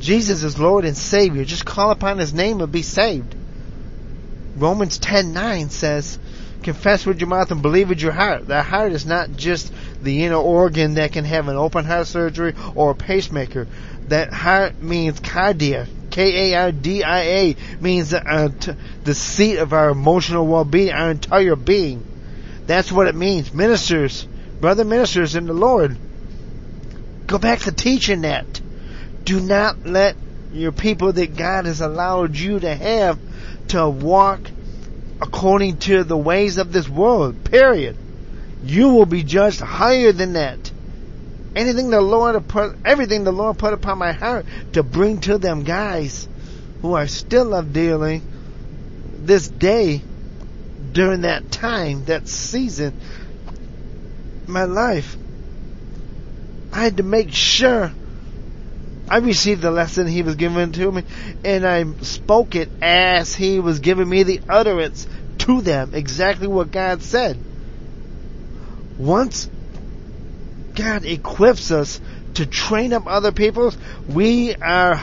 Jesus 0.00 0.42
is 0.42 0.58
Lord 0.58 0.84
and 0.84 0.96
Savior. 0.96 1.44
Just 1.44 1.64
call 1.64 1.90
upon 1.90 2.18
His 2.18 2.34
name 2.34 2.60
and 2.60 2.72
be 2.72 2.82
saved. 2.82 3.34
Romans 4.56 4.98
10:9 4.98 5.70
says, 5.70 6.18
"Confess 6.62 7.06
with 7.06 7.20
your 7.20 7.28
mouth 7.28 7.50
and 7.50 7.62
believe 7.62 7.88
with 7.88 8.02
your 8.02 8.12
heart." 8.12 8.48
That 8.48 8.66
heart 8.66 8.92
is 8.92 9.06
not 9.06 9.36
just 9.36 9.72
the 10.02 10.24
inner 10.24 10.36
organ 10.36 10.94
that 10.94 11.12
can 11.12 11.24
have 11.24 11.48
an 11.48 11.56
open 11.56 11.84
heart 11.84 12.06
surgery 12.06 12.54
or 12.74 12.90
a 12.90 12.94
pacemaker. 12.94 13.66
That 14.08 14.32
heart 14.32 14.82
means 14.82 15.20
kardia, 15.20 15.86
K-A-R-D-I-A, 16.10 17.56
means 17.80 18.12
uh, 18.12 18.48
t- 18.60 18.72
the 19.04 19.14
seat 19.14 19.56
of 19.56 19.72
our 19.72 19.88
emotional 19.88 20.46
well-being, 20.46 20.92
our 20.92 21.10
entire 21.10 21.56
being. 21.56 22.04
That's 22.66 22.92
what 22.92 23.06
it 23.06 23.14
means. 23.14 23.54
Ministers, 23.54 24.26
brother 24.60 24.84
ministers 24.84 25.34
in 25.34 25.46
the 25.46 25.54
Lord, 25.54 25.96
go 27.26 27.38
back 27.38 27.60
to 27.60 27.72
teaching 27.72 28.22
that. 28.22 28.60
Do 29.24 29.40
not 29.40 29.86
let 29.86 30.16
your 30.52 30.72
people 30.72 31.12
that 31.14 31.36
God 31.36 31.64
has 31.64 31.80
allowed 31.80 32.36
you 32.36 32.60
to 32.60 32.74
have 32.74 33.18
to 33.72 33.88
walk 33.88 34.50
according 35.20 35.78
to 35.78 36.04
the 36.04 36.16
ways 36.16 36.58
of 36.58 36.72
this 36.72 36.86
world, 36.86 37.42
period. 37.44 37.96
You 38.64 38.90
will 38.90 39.06
be 39.06 39.22
judged 39.22 39.60
higher 39.60 40.12
than 40.12 40.34
that. 40.34 40.70
Anything 41.56 41.88
the 41.88 42.02
Lord 42.02 42.46
put, 42.48 42.76
everything 42.84 43.24
the 43.24 43.32
Lord 43.32 43.58
put 43.58 43.72
upon 43.72 43.96
my 43.96 44.12
heart 44.12 44.44
to 44.74 44.82
bring 44.82 45.20
to 45.22 45.38
them 45.38 45.64
guys 45.64 46.28
who 46.82 46.94
are 46.94 47.06
still 47.06 47.54
of 47.54 47.72
dealing 47.72 48.20
this 49.24 49.48
day 49.48 50.02
during 50.92 51.22
that 51.22 51.50
time, 51.50 52.04
that 52.06 52.28
season, 52.28 52.92
my 54.46 54.64
life. 54.64 55.16
I 56.74 56.84
had 56.84 56.98
to 56.98 57.02
make 57.02 57.32
sure 57.32 57.90
I 59.12 59.18
received 59.18 59.60
the 59.60 59.70
lesson 59.70 60.06
he 60.06 60.22
was 60.22 60.36
giving 60.36 60.72
to 60.72 60.90
me, 60.90 61.04
and 61.44 61.66
I 61.66 61.84
spoke 62.00 62.54
it 62.54 62.70
as 62.80 63.34
he 63.34 63.60
was 63.60 63.78
giving 63.80 64.08
me 64.08 64.22
the 64.22 64.40
utterance 64.48 65.06
to 65.40 65.60
them, 65.60 65.90
exactly 65.92 66.46
what 66.46 66.72
God 66.72 67.02
said. 67.02 67.36
Once 68.98 69.50
God 70.74 71.04
equips 71.04 71.70
us 71.70 72.00
to 72.36 72.46
train 72.46 72.94
up 72.94 73.06
other 73.06 73.32
people, 73.32 73.74
we 74.08 74.54
are 74.54 74.98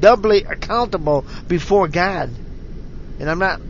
doubly 0.00 0.44
accountable 0.44 1.24
before 1.48 1.88
God. 1.88 2.28
And 3.18 3.30
I'm 3.30 3.38
not 3.38 3.62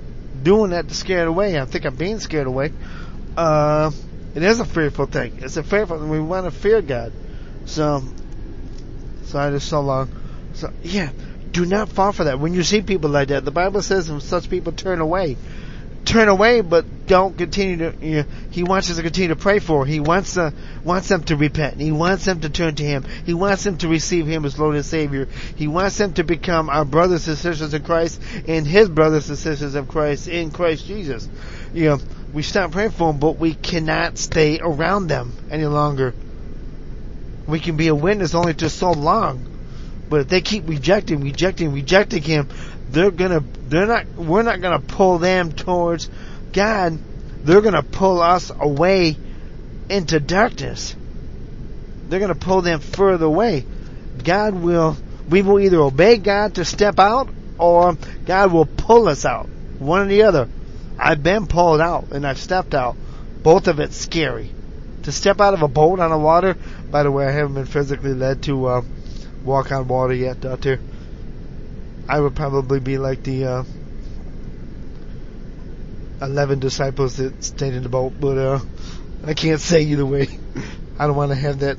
doing 0.43 0.71
that 0.71 0.89
to 0.89 0.95
scare 0.95 1.23
it 1.23 1.29
away. 1.29 1.61
I 1.61 1.65
think 1.65 1.85
I'm 1.85 1.95
being 1.95 2.19
scared 2.19 2.49
away. 2.49 2.73
Uh, 3.37 3.93
it 4.35 4.43
is 4.43 4.59
a 4.59 4.65
fearful 4.65 5.07
thing. 5.07 5.39
It's 5.43 5.57
a 5.57 5.63
fearful 5.63 6.01
thing. 6.01 6.09
We 6.09 6.19
want 6.19 6.47
to 6.47 6.51
fear 6.51 6.83
God. 6.83 7.13
So 7.67 8.03
side 9.27 9.53
is 9.53 9.65
so 9.65 9.81
long. 9.81 10.11
So 10.55 10.73
yeah, 10.83 11.11
do 11.51 11.65
not 11.65 11.89
fall 11.89 12.13
for 12.13 12.25
that. 12.25 12.39
When 12.39 12.55
you 12.55 12.63
see 12.63 12.83
people 12.83 13.11
like 13.11 13.29
that, 13.29 13.45
the 13.45 13.51
Bible 13.51 13.83
says 13.83 14.11
such 14.25 14.51
people 14.51 14.73
turn 14.73 15.01
away. 15.01 15.37
Turn 16.05 16.29
away, 16.29 16.61
but 16.61 17.07
don't 17.07 17.37
continue 17.37 17.79
to. 17.79 17.95
You 18.01 18.17
know, 18.17 18.25
he 18.51 18.63
wants 18.63 18.91
us 18.91 18.97
to 18.97 19.03
continue 19.03 19.29
to 19.29 19.37
pray 19.37 19.59
for. 19.59 19.85
He 19.85 19.99
wants 19.99 20.35
to 20.35 20.53
wants 20.85 21.09
them 21.09 21.25
to 21.25 21.35
repent. 21.35 21.81
He 21.81 21.91
wants 21.91 22.25
them 22.27 22.41
to 22.43 22.49
turn 22.49 22.77
to 22.77 22.85
Him. 22.85 23.05
He 23.25 23.35
wants 23.35 23.65
them 23.65 23.79
to 23.79 23.89
receive 23.89 24.27
Him 24.27 24.45
as 24.45 24.57
Lord 24.57 24.77
and 24.77 24.85
Savior. 24.85 25.27
He 25.57 25.67
wants 25.67 25.99
them 25.99 26.13
to 26.15 26.23
become 26.23 26.71
our 26.71 26.85
brothers 26.85 27.27
and 27.27 27.37
sisters 27.37 27.75
in 27.75 27.83
Christ 27.83 28.21
and 28.47 28.67
His 28.67 28.89
brothers 28.89 29.29
and 29.29 29.39
sisters 29.39 29.75
of 29.75 29.89
Christ 29.89 30.29
in 30.29 30.53
Christ 30.53 30.87
Jesus. 30.87 31.29
You 31.75 31.89
know, 31.89 31.99
we 32.33 32.43
stop 32.43 32.71
praying 32.71 32.91
for 32.91 33.13
them, 33.13 33.19
but 33.19 33.39
we 33.39 33.55
cannot 33.55 34.19
stay 34.19 34.61
around 34.61 35.09
them 35.09 35.33
any 35.51 35.67
longer. 35.67 36.15
We 37.47 37.61
can 37.61 37.77
be 37.77 37.89
a 37.89 37.95
witness 37.95 38.35
only 38.35 38.55
to 38.55 38.69
so 38.69 38.91
long. 38.91 39.47
But 40.09 40.23
if 40.23 40.29
they 40.29 40.41
keep 40.41 40.69
rejecting, 40.69 41.21
rejecting, 41.21 41.73
rejecting 41.73 42.23
him, 42.23 42.49
they're 42.91 43.11
gonna, 43.11 43.43
they're 43.69 43.87
not, 43.87 44.05
we're 44.17 44.43
not 44.43 44.61
gonna 44.61 44.81
pull 44.81 45.19
them 45.19 45.53
towards 45.53 46.09
God. 46.53 46.99
They're 47.45 47.61
gonna 47.61 47.83
pull 47.83 48.21
us 48.21 48.51
away 48.59 49.17
into 49.89 50.21
darkness. 50.21 50.95
They're 52.09 52.21
gonna 52.21 52.35
pull 52.35 52.63
them 52.63 52.81
further 52.81 53.27
away. 53.27 53.65
God 54.23 54.55
will, 54.55 54.97
we 55.29 55.43
will 55.43 55.61
either 55.61 55.81
obey 55.81 56.17
God 56.19 56.55
to 56.55 56.65
step 56.65 56.99
out 56.99 57.29
or 57.59 57.97
God 58.27 58.53
will 58.53 58.67
pull 58.67 59.09
us 59.09 59.25
out. 59.25 59.49
One 59.79 60.03
or 60.03 60.07
the 60.07 60.23
other. 60.23 60.49
I've 60.99 61.23
been 61.23 61.47
pulled 61.47 61.81
out 61.81 62.11
and 62.13 62.27
I've 62.27 62.39
stepped 62.39 62.75
out. 62.75 62.97
Both 63.43 63.69
of 63.69 63.81
it's 63.81 63.97
scary 63.97 64.51
to 65.07 65.13
step 65.13 65.41
out 65.41 65.55
of 65.55 65.63
a 65.63 65.69
boat 65.69 66.01
on 66.01 66.11
the 66.11 66.19
water. 66.19 66.57
By 66.91 67.05
the 67.05 67.13
way, 67.13 67.29
I 67.29 67.31
haven't 67.31 67.55
been 67.55 67.65
physically 67.65 68.13
led 68.13 68.43
to 68.43 68.67
uh, 68.67 68.83
walk 69.45 69.71
on 69.71 69.87
water 69.87 70.13
yet 70.13 70.41
Doctor. 70.41 70.81
I 72.09 72.19
would 72.19 72.35
probably 72.35 72.81
be 72.81 72.99
like 72.99 73.23
the 73.23 73.45
uh, 73.45 73.65
eleven 76.21 76.59
disciples 76.59 77.19
that 77.19 77.45
stayed 77.45 77.75
in 77.75 77.85
the 77.85 77.89
boat, 77.89 78.15
but 78.21 78.37
uh, 78.37 78.59
I 79.25 79.35
can't 79.35 79.61
say 79.61 79.83
either 79.83 80.05
way. 80.05 80.27
I 80.99 81.07
don't 81.07 81.15
want 81.15 81.31
to 81.31 81.37
have 81.37 81.61
that 81.61 81.79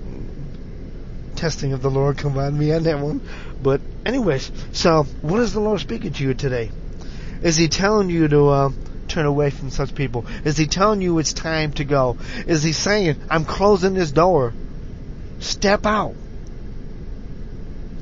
testing 1.35 1.73
of 1.73 1.81
the 1.81 1.91
Lord 1.91 2.17
come 2.17 2.37
on 2.37 2.57
me 2.57 2.71
on 2.71 2.83
that 2.83 2.99
one. 2.99 3.19
But 3.61 3.81
anyways, 4.05 4.49
so 4.71 5.03
what 5.21 5.41
is 5.41 5.51
the 5.51 5.59
Lord 5.59 5.81
speaking 5.81 6.13
to 6.13 6.23
you 6.23 6.33
today? 6.33 6.71
Is 7.41 7.57
He 7.57 7.67
telling 7.67 8.09
you 8.09 8.29
to 8.29 8.47
uh, 8.47 8.69
turn 9.07 9.25
away 9.25 9.49
from 9.49 9.69
such 9.69 9.95
people? 9.95 10.25
Is 10.43 10.57
He 10.57 10.67
telling 10.67 11.01
you 11.01 11.17
it's 11.19 11.33
time 11.33 11.71
to 11.73 11.83
go? 11.83 12.17
Is 12.45 12.63
He 12.63 12.73
saying, 12.73 13.17
I'm 13.29 13.45
closing 13.45 13.93
this 13.93 14.11
door? 14.11 14.53
Step 15.39 15.85
out. 15.85 16.15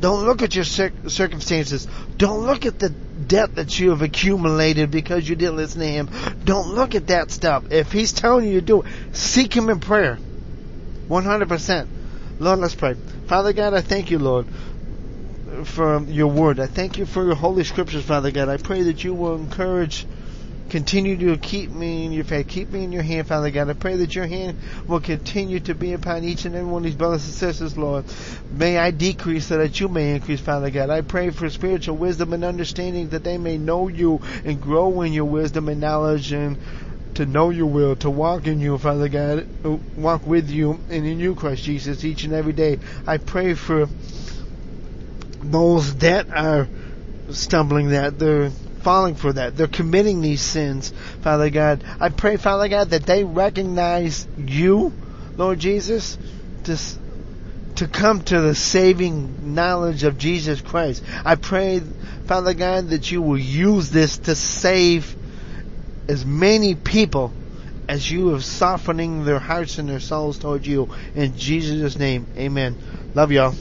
Don't 0.01 0.25
look 0.25 0.41
at 0.41 0.55
your 0.55 0.65
circumstances. 0.65 1.87
Don't 2.17 2.45
look 2.45 2.65
at 2.65 2.79
the 2.79 2.89
debt 2.89 3.55
that 3.55 3.79
you 3.79 3.91
have 3.91 4.01
accumulated 4.01 4.91
because 4.91 5.27
you 5.27 5.35
didn't 5.35 5.55
listen 5.55 5.79
to 5.81 5.87
Him. 5.87 6.09
Don't 6.43 6.75
look 6.75 6.95
at 6.95 7.07
that 7.07 7.31
stuff. 7.31 7.71
If 7.71 7.91
He's 7.91 8.11
telling 8.11 8.47
you 8.47 8.59
to 8.59 8.65
do 8.65 8.81
it, 8.81 8.87
seek 9.13 9.55
Him 9.55 9.69
in 9.69 9.79
prayer. 9.79 10.19
100%. 11.09 11.87
Lord, 12.39 12.59
let's 12.59 12.75
pray. 12.75 12.95
Father 13.27 13.53
God, 13.53 13.73
I 13.73 13.81
thank 13.81 14.11
you, 14.11 14.19
Lord, 14.19 14.45
for 15.63 16.01
your 16.03 16.27
word. 16.27 16.59
I 16.59 16.67
thank 16.67 16.97
you 16.97 17.05
for 17.05 17.23
your 17.25 17.35
holy 17.35 17.63
scriptures, 17.63 18.03
Father 18.03 18.31
God. 18.31 18.49
I 18.49 18.57
pray 18.57 18.83
that 18.83 19.03
you 19.03 19.13
will 19.13 19.35
encourage 19.35 20.05
Continue 20.67 21.15
to 21.17 21.37
keep 21.37 21.71
me 21.71 22.05
in 22.05 22.11
your 22.11 22.23
faith. 22.23 22.47
Keep 22.47 22.71
me 22.71 22.83
in 22.83 22.91
your 22.91 23.03
hand, 23.03 23.27
Father 23.27 23.51
God. 23.51 23.69
I 23.69 23.73
pray 23.73 23.97
that 23.97 24.15
your 24.15 24.25
hand 24.25 24.57
will 24.87 24.99
continue 24.99 25.59
to 25.61 25.75
be 25.75 25.93
upon 25.93 26.23
each 26.23 26.45
and 26.45 26.55
every 26.55 26.69
one 26.69 26.81
of 26.81 26.85
these 26.85 26.95
brothers 26.95 27.25
and 27.25 27.33
sisters, 27.33 27.77
Lord. 27.77 28.05
May 28.49 28.79
I 28.79 28.89
decrease 28.89 29.45
so 29.45 29.59
that 29.59 29.79
you 29.79 29.89
may 29.89 30.15
increase, 30.15 30.41
Father 30.41 30.71
God. 30.71 30.89
I 30.89 31.01
pray 31.01 31.29
for 31.29 31.49
spiritual 31.51 31.97
wisdom 31.97 32.33
and 32.33 32.43
understanding 32.43 33.09
that 33.09 33.23
they 33.23 33.37
may 33.37 33.59
know 33.59 33.87
you 33.89 34.21
and 34.43 34.59
grow 34.59 35.01
in 35.01 35.13
your 35.13 35.25
wisdom 35.25 35.69
and 35.69 35.79
knowledge 35.79 36.31
and 36.31 36.57
to 37.13 37.25
know 37.25 37.49
your 37.49 37.67
will, 37.67 37.95
to 37.97 38.09
walk 38.09 38.45
in 38.47 38.59
you, 38.59 38.77
Father 38.77 39.07
God, 39.07 39.47
uh, 39.63 39.77
walk 39.95 40.25
with 40.25 40.49
you 40.49 40.79
and 40.89 41.05
in 41.05 41.19
you, 41.19 41.35
Christ 41.35 41.63
Jesus, 41.63 42.03
each 42.03 42.23
and 42.23 42.33
every 42.33 42.53
day. 42.53 42.79
I 43.07 43.17
pray 43.17 43.53
for 43.53 43.87
those 45.41 45.95
that 45.97 46.27
are 46.35 46.67
stumbling, 47.29 47.89
that 47.89 48.19
they're 48.19 48.51
falling 48.85 49.15
for 49.15 49.33
that. 49.33 49.57
They're 49.57 49.65
committing 49.65 50.21
these 50.21 50.41
sins, 50.41 50.93
Father 51.21 51.49
God. 51.49 51.83
I 51.99 52.09
pray, 52.09 52.37
Father 52.37 52.69
God, 52.69 52.91
that 52.91 53.03
they 53.07 53.23
recognize 53.23 54.27
you, 54.37 54.93
Lord 55.37 55.57
Jesus, 55.57 56.19
to, 56.65 56.77
to 57.77 57.87
come 57.87 58.21
to 58.25 58.41
the 58.41 58.53
saving 58.53 59.55
knowledge 59.55 60.03
of 60.03 60.19
Jesus 60.19 60.61
Christ. 60.61 61.03
I 61.25 61.33
pray, 61.33 61.81
Father 62.27 62.53
God, 62.53 62.89
that 62.89 63.09
you 63.09 63.23
will 63.23 63.39
use 63.39 63.89
this 63.89 64.19
to 64.19 64.35
save 64.35 65.15
as 66.07 66.23
many 66.23 66.75
people 66.75 67.33
as 67.89 68.09
you 68.11 68.27
have 68.29 68.45
softening 68.45 69.25
their 69.25 69.39
hearts 69.39 69.79
and 69.79 69.89
their 69.89 69.99
souls 69.99 70.37
towards 70.37 70.67
you. 70.67 70.89
In 71.15 71.35
Jesus' 71.35 71.97
name, 71.97 72.27
amen. 72.37 72.77
Love 73.15 73.31
y'all. 73.31 73.55